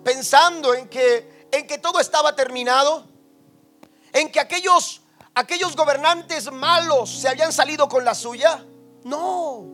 pensando 0.05 0.74
en 0.74 0.88
que, 0.88 1.48
en 1.50 1.66
que 1.66 1.78
todo 1.78 2.00
estaba 2.00 2.35
terminado? 2.35 3.07
¿En 4.12 4.31
que 4.31 4.40
aquellos, 4.40 5.02
aquellos 5.35 5.76
gobernantes 5.76 6.50
malos 6.52 7.11
se 7.11 7.28
habían 7.28 7.52
salido 7.52 7.88
con 7.88 8.05
la 8.05 8.14
suya? 8.14 8.64
No. 9.05 9.64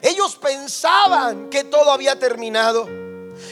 Ellos 0.00 0.36
pensaban 0.36 1.50
que 1.50 1.64
todo 1.64 1.90
había 1.90 2.18
terminado. 2.18 3.07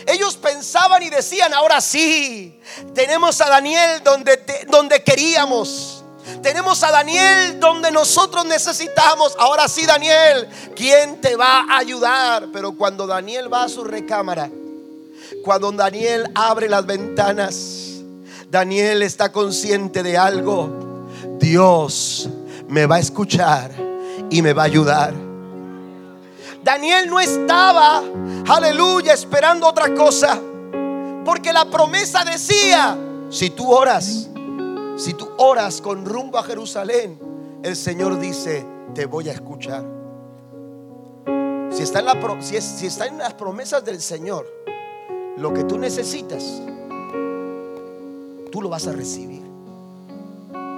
Ellos 0.06 0.36
pensaban 0.36 1.02
y 1.02 1.10
decían, 1.10 1.52
ahora 1.54 1.80
sí, 1.80 2.60
tenemos 2.94 3.40
a 3.40 3.48
Daniel 3.48 4.02
donde, 4.04 4.40
donde 4.68 5.02
queríamos. 5.02 6.04
Tenemos 6.42 6.82
a 6.82 6.90
Daniel 6.90 7.60
donde 7.60 7.90
nosotros 7.90 8.44
necesitamos. 8.46 9.34
Ahora 9.38 9.68
sí, 9.68 9.86
Daniel, 9.86 10.48
¿quién 10.74 11.20
te 11.20 11.36
va 11.36 11.64
a 11.68 11.78
ayudar? 11.78 12.48
Pero 12.52 12.72
cuando 12.72 13.06
Daniel 13.06 13.52
va 13.52 13.64
a 13.64 13.68
su 13.68 13.84
recámara, 13.84 14.50
cuando 15.44 15.70
Daniel 15.72 16.30
abre 16.34 16.68
las 16.68 16.84
ventanas, 16.84 18.02
Daniel 18.50 19.02
está 19.02 19.30
consciente 19.30 20.02
de 20.02 20.16
algo. 20.16 21.08
Dios 21.38 22.28
me 22.68 22.86
va 22.86 22.96
a 22.96 23.00
escuchar 23.00 23.70
y 24.30 24.42
me 24.42 24.52
va 24.52 24.62
a 24.62 24.66
ayudar. 24.66 25.25
Daniel 26.66 27.08
no 27.08 27.20
estaba, 27.20 28.02
aleluya, 28.48 29.12
esperando 29.12 29.68
otra 29.68 29.94
cosa. 29.94 30.36
Porque 31.24 31.52
la 31.52 31.70
promesa 31.70 32.24
decía, 32.24 32.98
si 33.30 33.50
tú 33.50 33.72
oras, 33.72 34.28
si 34.96 35.14
tú 35.14 35.28
oras 35.38 35.80
con 35.80 36.04
rumbo 36.04 36.38
a 36.38 36.42
Jerusalén, 36.42 37.20
el 37.62 37.76
Señor 37.76 38.18
dice, 38.18 38.66
te 38.96 39.06
voy 39.06 39.28
a 39.28 39.32
escuchar. 39.32 39.84
Si 41.70 41.84
está 41.84 42.00
en, 42.00 43.12
en 43.12 43.18
las 43.18 43.34
promesas 43.34 43.84
del 43.84 44.02
Señor, 44.02 44.52
lo 45.36 45.54
que 45.54 45.62
tú 45.62 45.78
necesitas, 45.78 46.42
tú 48.50 48.60
lo 48.60 48.68
vas 48.68 48.88
a 48.88 48.92
recibir. 48.92 49.42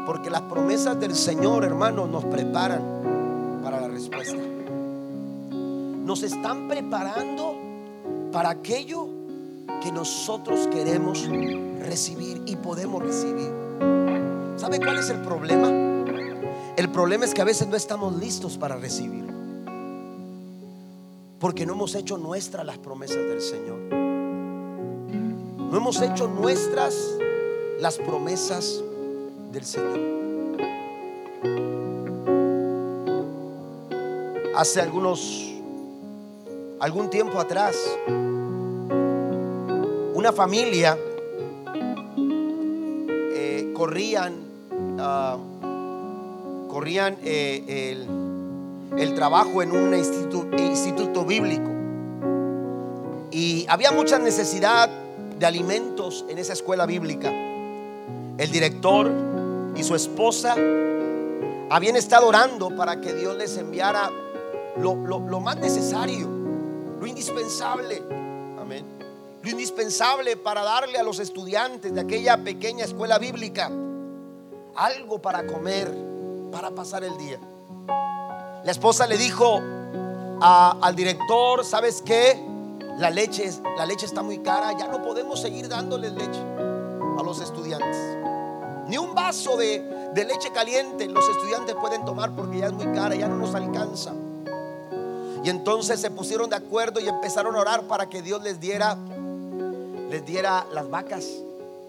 Porque 0.05 0.29
las 0.29 0.42
promesas 0.42 1.01
del 1.01 1.16
Señor, 1.16 1.64
hermano, 1.64 2.07
nos 2.07 2.27
preparan 2.27 3.61
para 3.62 3.81
la 3.81 3.88
respuesta 3.88 4.37
nos 6.09 6.23
están 6.23 6.68
preparando 6.68 7.55
para 8.33 8.49
aquello 8.49 9.09
que 9.83 9.92
nosotros 9.92 10.66
queremos 10.68 11.29
recibir 11.81 12.44
y 12.47 12.57
podemos 12.57 13.03
recibir. 13.03 13.53
¿Sabe 14.57 14.79
cuál 14.79 14.99
es 14.99 15.11
el 15.11 15.21
problema? 15.21 15.68
El 16.79 16.88
problema 16.90 17.27
es 17.27 17.35
que 17.35 17.42
a 17.42 17.44
veces 17.44 17.68
no 17.68 17.77
estamos 17.77 18.16
listos 18.16 18.57
para 18.57 18.77
recibir. 18.77 19.27
Porque 21.38 21.66
no 21.66 21.75
hemos 21.75 21.94
hecho 21.94 22.16
nuestras 22.16 22.64
las 22.64 22.79
promesas 22.79 23.18
del 23.18 23.42
Señor. 23.42 23.79
No 25.59 25.77
hemos 25.77 26.01
hecho 26.01 26.27
nuestras 26.27 26.97
las 27.81 27.99
promesas 27.99 28.83
del 29.53 29.64
Señor. 29.66 30.01
Hace 34.57 34.81
algunos 34.81 35.48
algún 36.81 37.11
tiempo 37.11 37.38
atrás, 37.38 37.77
una 40.14 40.33
familia 40.33 40.97
eh, 43.35 43.73
corrían, 43.75 44.35
ah, 44.99 45.37
corrían 46.69 47.17
eh, 47.23 47.97
el, 48.97 49.14
trabajo 49.14 49.62
en 49.62 49.73
un 49.73 49.95
instituto, 49.95 51.25
bíblico 51.25 51.71
y 53.33 53.67
había 53.69 53.91
mucha 53.91 54.19
necesidad 54.19 54.88
de 55.38 55.47
alimentos 55.47 56.25
en 56.29 56.38
esa 56.38 56.53
escuela 56.53 56.87
bíblica. 56.87 57.31
El 57.31 58.51
director 58.53 59.11
y 59.77 59.83
su 59.83 59.97
esposa 59.97 60.55
habían 61.71 61.97
estado 61.97 62.29
orando 62.29 62.75
para 62.77 63.01
que 63.01 63.12
Dios 63.14 63.37
les 63.37 63.57
enviara 63.57 64.11
lo 64.81 65.41
más 65.41 65.57
necesario 65.59 66.38
lo 66.99 67.07
indispensable. 67.07 68.03
Amén. 68.61 68.85
Lo 69.43 69.51
indispensable 69.51 70.37
para 70.37 70.63
darle 70.63 70.99
a 70.99 71.03
los 71.03 71.21
estudiantes 71.21 71.95
de 71.95 72.01
aquella 72.01 72.43
pequeña 72.43 72.85
escuela 72.85 73.19
bíblica 73.19 73.71
algo 74.75 75.21
para 75.21 75.47
comer, 75.47 75.93
para 76.53 76.71
pasar 76.71 77.05
el 77.05 77.17
día. 77.19 77.39
La 78.65 78.71
esposa 78.71 79.07
le 79.07 79.17
dijo 79.17 79.61
al 80.41 80.97
director, 80.97 81.65
¿sabes 81.65 82.03
qué? 82.03 82.45
La 82.99 83.11
leche, 83.11 83.51
la 83.77 83.87
leche 83.87 84.07
está 84.07 84.23
muy 84.23 84.39
cara, 84.39 84.77
ya 84.77 84.89
no 84.89 85.03
podemos 85.03 85.41
seguir 85.41 85.69
dándoles 85.69 86.13
leche 86.13 86.41
a 87.19 87.23
los 87.23 87.41
estudiantes. 87.41 87.97
Ni 88.89 88.99
un 88.99 89.15
vaso 89.15 89.57
de, 89.57 90.11
de 90.15 90.25
leche 90.25 90.51
caliente 90.51 91.07
los 91.07 91.29
estudiantes 91.29 91.75
pueden 91.77 92.05
tomar 92.05 92.35
porque 92.35 92.59
ya 92.59 92.67
es 92.67 92.73
muy 92.73 92.87
cara, 92.93 93.15
ya 93.15 93.29
no 93.29 93.37
nos 93.37 93.55
alcanza. 93.55 94.15
Y 95.44 95.51
entonces 95.51 96.01
se 96.01 96.11
pusieron 96.11 96.51
de 96.51 96.57
acuerdo 96.57 97.01
y 97.01 97.09
empezaron 97.09 97.55
a 97.57 97.61
orar 97.61 97.83
para 97.83 98.09
que 98.09 98.22
Dios 98.22 98.42
les 98.42 98.61
diera 98.61 98.96
les 100.11 100.24
diera 100.24 100.66
las 100.72 100.88
vacas 100.88 101.27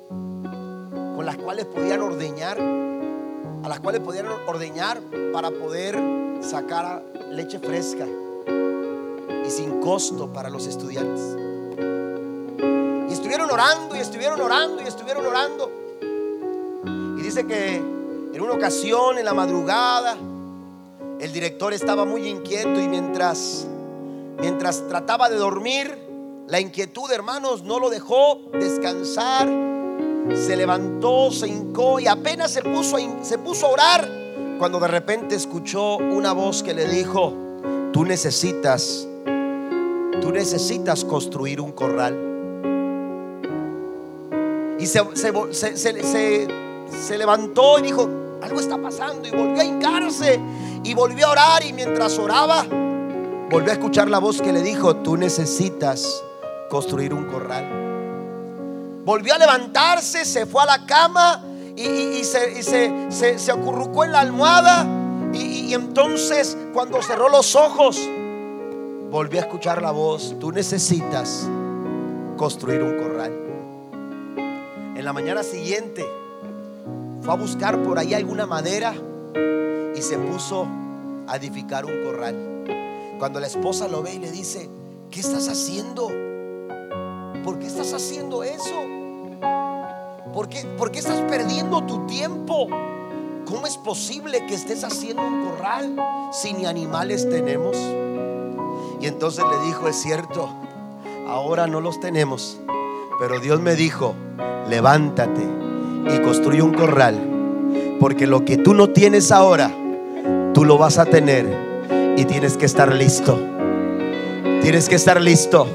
con 0.09 1.25
las 1.25 1.37
cuales 1.37 1.65
podían 1.65 2.01
ordeñar, 2.01 2.57
a 2.59 3.67
las 3.67 3.79
cuales 3.79 4.01
podían 4.01 4.27
ordeñar 4.47 4.99
para 5.33 5.51
poder 5.51 5.97
sacar 6.41 7.03
leche 7.29 7.59
fresca. 7.59 8.05
Y 9.45 9.49
sin 9.49 9.81
costo 9.81 10.31
para 10.31 10.49
los 10.49 10.67
estudiantes. 10.67 11.21
Y 13.09 13.13
estuvieron 13.13 13.49
orando 13.49 13.95
y 13.95 13.99
estuvieron 13.99 14.39
orando 14.39 14.81
y 14.81 14.87
estuvieron 14.87 15.25
orando. 15.25 15.71
Y 17.17 17.21
dice 17.21 17.45
que 17.45 17.75
en 17.75 18.41
una 18.41 18.53
ocasión, 18.53 19.17
en 19.17 19.25
la 19.25 19.33
madrugada, 19.33 20.15
el 21.19 21.33
director 21.33 21.73
estaba 21.73 22.05
muy 22.05 22.27
inquieto 22.27 22.79
y 22.79 22.87
mientras, 22.87 23.67
mientras 24.39 24.87
trataba 24.87 25.29
de 25.29 25.35
dormir, 25.35 25.97
la 26.47 26.59
inquietud, 26.59 27.11
hermanos, 27.11 27.63
no 27.63 27.79
lo 27.79 27.89
dejó 27.89 28.41
descansar. 28.53 29.47
Se 30.33 30.55
levantó, 30.55 31.31
se 31.31 31.47
hincó 31.47 31.99
y 31.99 32.07
apenas 32.07 32.51
se 32.51 32.61
puso, 32.61 32.97
se 33.21 33.37
puso 33.37 33.67
a 33.67 33.69
orar 33.69 34.09
cuando 34.57 34.79
de 34.79 34.87
repente 34.87 35.35
escuchó 35.35 35.97
una 35.97 36.33
voz 36.33 36.63
que 36.63 36.73
le 36.73 36.87
dijo, 36.87 37.33
tú 37.91 38.03
necesitas, 38.03 39.07
tú 40.21 40.31
necesitas 40.31 41.03
construir 41.05 41.59
un 41.61 41.71
corral. 41.71 42.17
Y 44.79 44.85
se, 44.85 45.01
se, 45.53 47.17
levantó 47.17 47.79
y 47.79 47.81
dijo, 47.81 48.09
algo 48.41 48.59
está 48.59 48.77
pasando 48.77 49.27
y 49.27 49.31
volvió 49.31 49.61
a 49.61 49.65
hincarse 49.65 50.39
y 50.83 50.93
volvió 50.93 51.27
a 51.27 51.31
orar 51.31 51.65
y 51.65 51.73
mientras 51.73 52.17
oraba, 52.17 52.63
volvió 53.49 53.69
a 53.69 53.73
escuchar 53.73 54.09
la 54.09 54.19
voz 54.19 54.41
que 54.41 54.53
le 54.53 54.61
dijo, 54.61 54.97
tú 54.97 55.17
necesitas 55.17 56.23
construir 56.69 57.13
un 57.13 57.25
corral. 57.25 59.01
Volvió 59.03 59.33
a 59.33 59.37
levantarse, 59.37 60.23
se 60.23 60.45
fue 60.45 60.63
a 60.63 60.65
la 60.65 60.85
cama 60.85 61.43
y, 61.75 62.23
se, 62.23 62.61
se, 63.09 63.51
acurrucó 63.51 64.03
en 64.03 64.11
la 64.11 64.19
almohada 64.19 64.85
y, 65.33 65.73
entonces 65.73 66.57
cuando 66.73 67.01
cerró 67.01 67.29
los 67.29 67.55
ojos, 67.55 67.99
volvió 69.09 69.39
a 69.39 69.43
escuchar 69.43 69.81
la 69.81 69.91
voz, 69.91 70.35
tú 70.39 70.51
necesitas 70.51 71.47
construir 72.37 72.83
un 72.83 72.97
corral. 72.97 73.33
En 74.95 75.05
la 75.05 75.13
mañana 75.13 75.43
siguiente 75.43 76.05
fue 77.21 77.33
a 77.33 77.37
buscar 77.37 77.81
por 77.83 77.97
ahí 77.97 78.13
alguna 78.13 78.45
madera 78.45 78.93
y 79.95 80.01
se 80.01 80.17
puso 80.17 80.67
a 81.27 81.35
edificar 81.37 81.85
un 81.85 82.03
corral. 82.03 82.63
Cuando 83.19 83.39
la 83.39 83.47
esposa 83.47 83.87
lo 83.87 84.01
ve 84.01 84.15
y 84.15 84.19
le 84.19 84.31
dice, 84.31 84.69
¿qué 85.11 85.19
estás 85.19 85.47
haciendo? 85.47 86.07
¿Por 87.43 87.59
qué 87.59 87.67
estás 87.67 87.93
haciendo 87.93 88.43
eso? 88.43 88.75
¿Por 90.33 90.47
qué, 90.47 90.63
¿Por 90.77 90.91
qué 90.91 90.99
estás 90.99 91.21
perdiendo 91.21 91.83
tu 91.83 92.05
tiempo? 92.05 92.67
¿Cómo 93.45 93.65
es 93.65 93.77
posible 93.77 94.45
que 94.45 94.53
estés 94.53 94.83
haciendo 94.83 95.23
un 95.25 95.43
corral 95.45 95.95
si 96.31 96.53
ni 96.53 96.65
animales 96.65 97.27
tenemos? 97.29 97.75
Y 99.01 99.07
entonces 99.07 99.43
le 99.43 99.65
dijo, 99.65 99.87
es 99.87 99.95
cierto, 99.95 100.49
ahora 101.27 101.67
no 101.67 101.81
los 101.81 101.99
tenemos, 101.99 102.59
pero 103.19 103.39
Dios 103.39 103.59
me 103.59 103.75
dijo, 103.75 104.13
levántate 104.67 105.41
y 106.13 106.19
construye 106.21 106.61
un 106.61 106.73
corral, 106.73 107.28
porque 107.99 108.27
lo 108.27 108.45
que 108.45 108.57
tú 108.57 108.73
no 108.73 108.89
tienes 108.89 109.31
ahora, 109.31 109.71
tú 110.53 110.65
lo 110.65 110.77
vas 110.77 110.97
a 110.97 111.05
tener 111.05 111.45
y 112.15 112.25
tienes 112.25 112.57
que 112.57 112.65
estar 112.65 112.93
listo. 112.93 113.39
Tienes 114.61 114.89
que 114.89 114.95
estar 114.95 115.19
listo. 115.21 115.67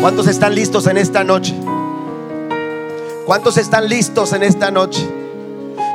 ¿Cuántos 0.00 0.26
están 0.26 0.54
listos 0.54 0.86
en 0.86 0.96
esta 0.98 1.24
noche? 1.24 1.54
¿Cuántos 3.26 3.56
están 3.56 3.88
listos 3.88 4.32
en 4.32 4.42
esta 4.42 4.70
noche? 4.70 5.06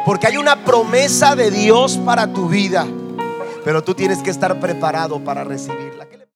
Porque 0.05 0.27
hay 0.27 0.37
una 0.37 0.63
promesa 0.63 1.35
de 1.35 1.51
Dios 1.51 1.97
para 1.97 2.33
tu 2.33 2.47
vida, 2.49 2.87
pero 3.63 3.83
tú 3.83 3.93
tienes 3.93 4.19
que 4.19 4.31
estar 4.31 4.59
preparado 4.59 5.23
para 5.23 5.43
recibirla. 5.43 6.19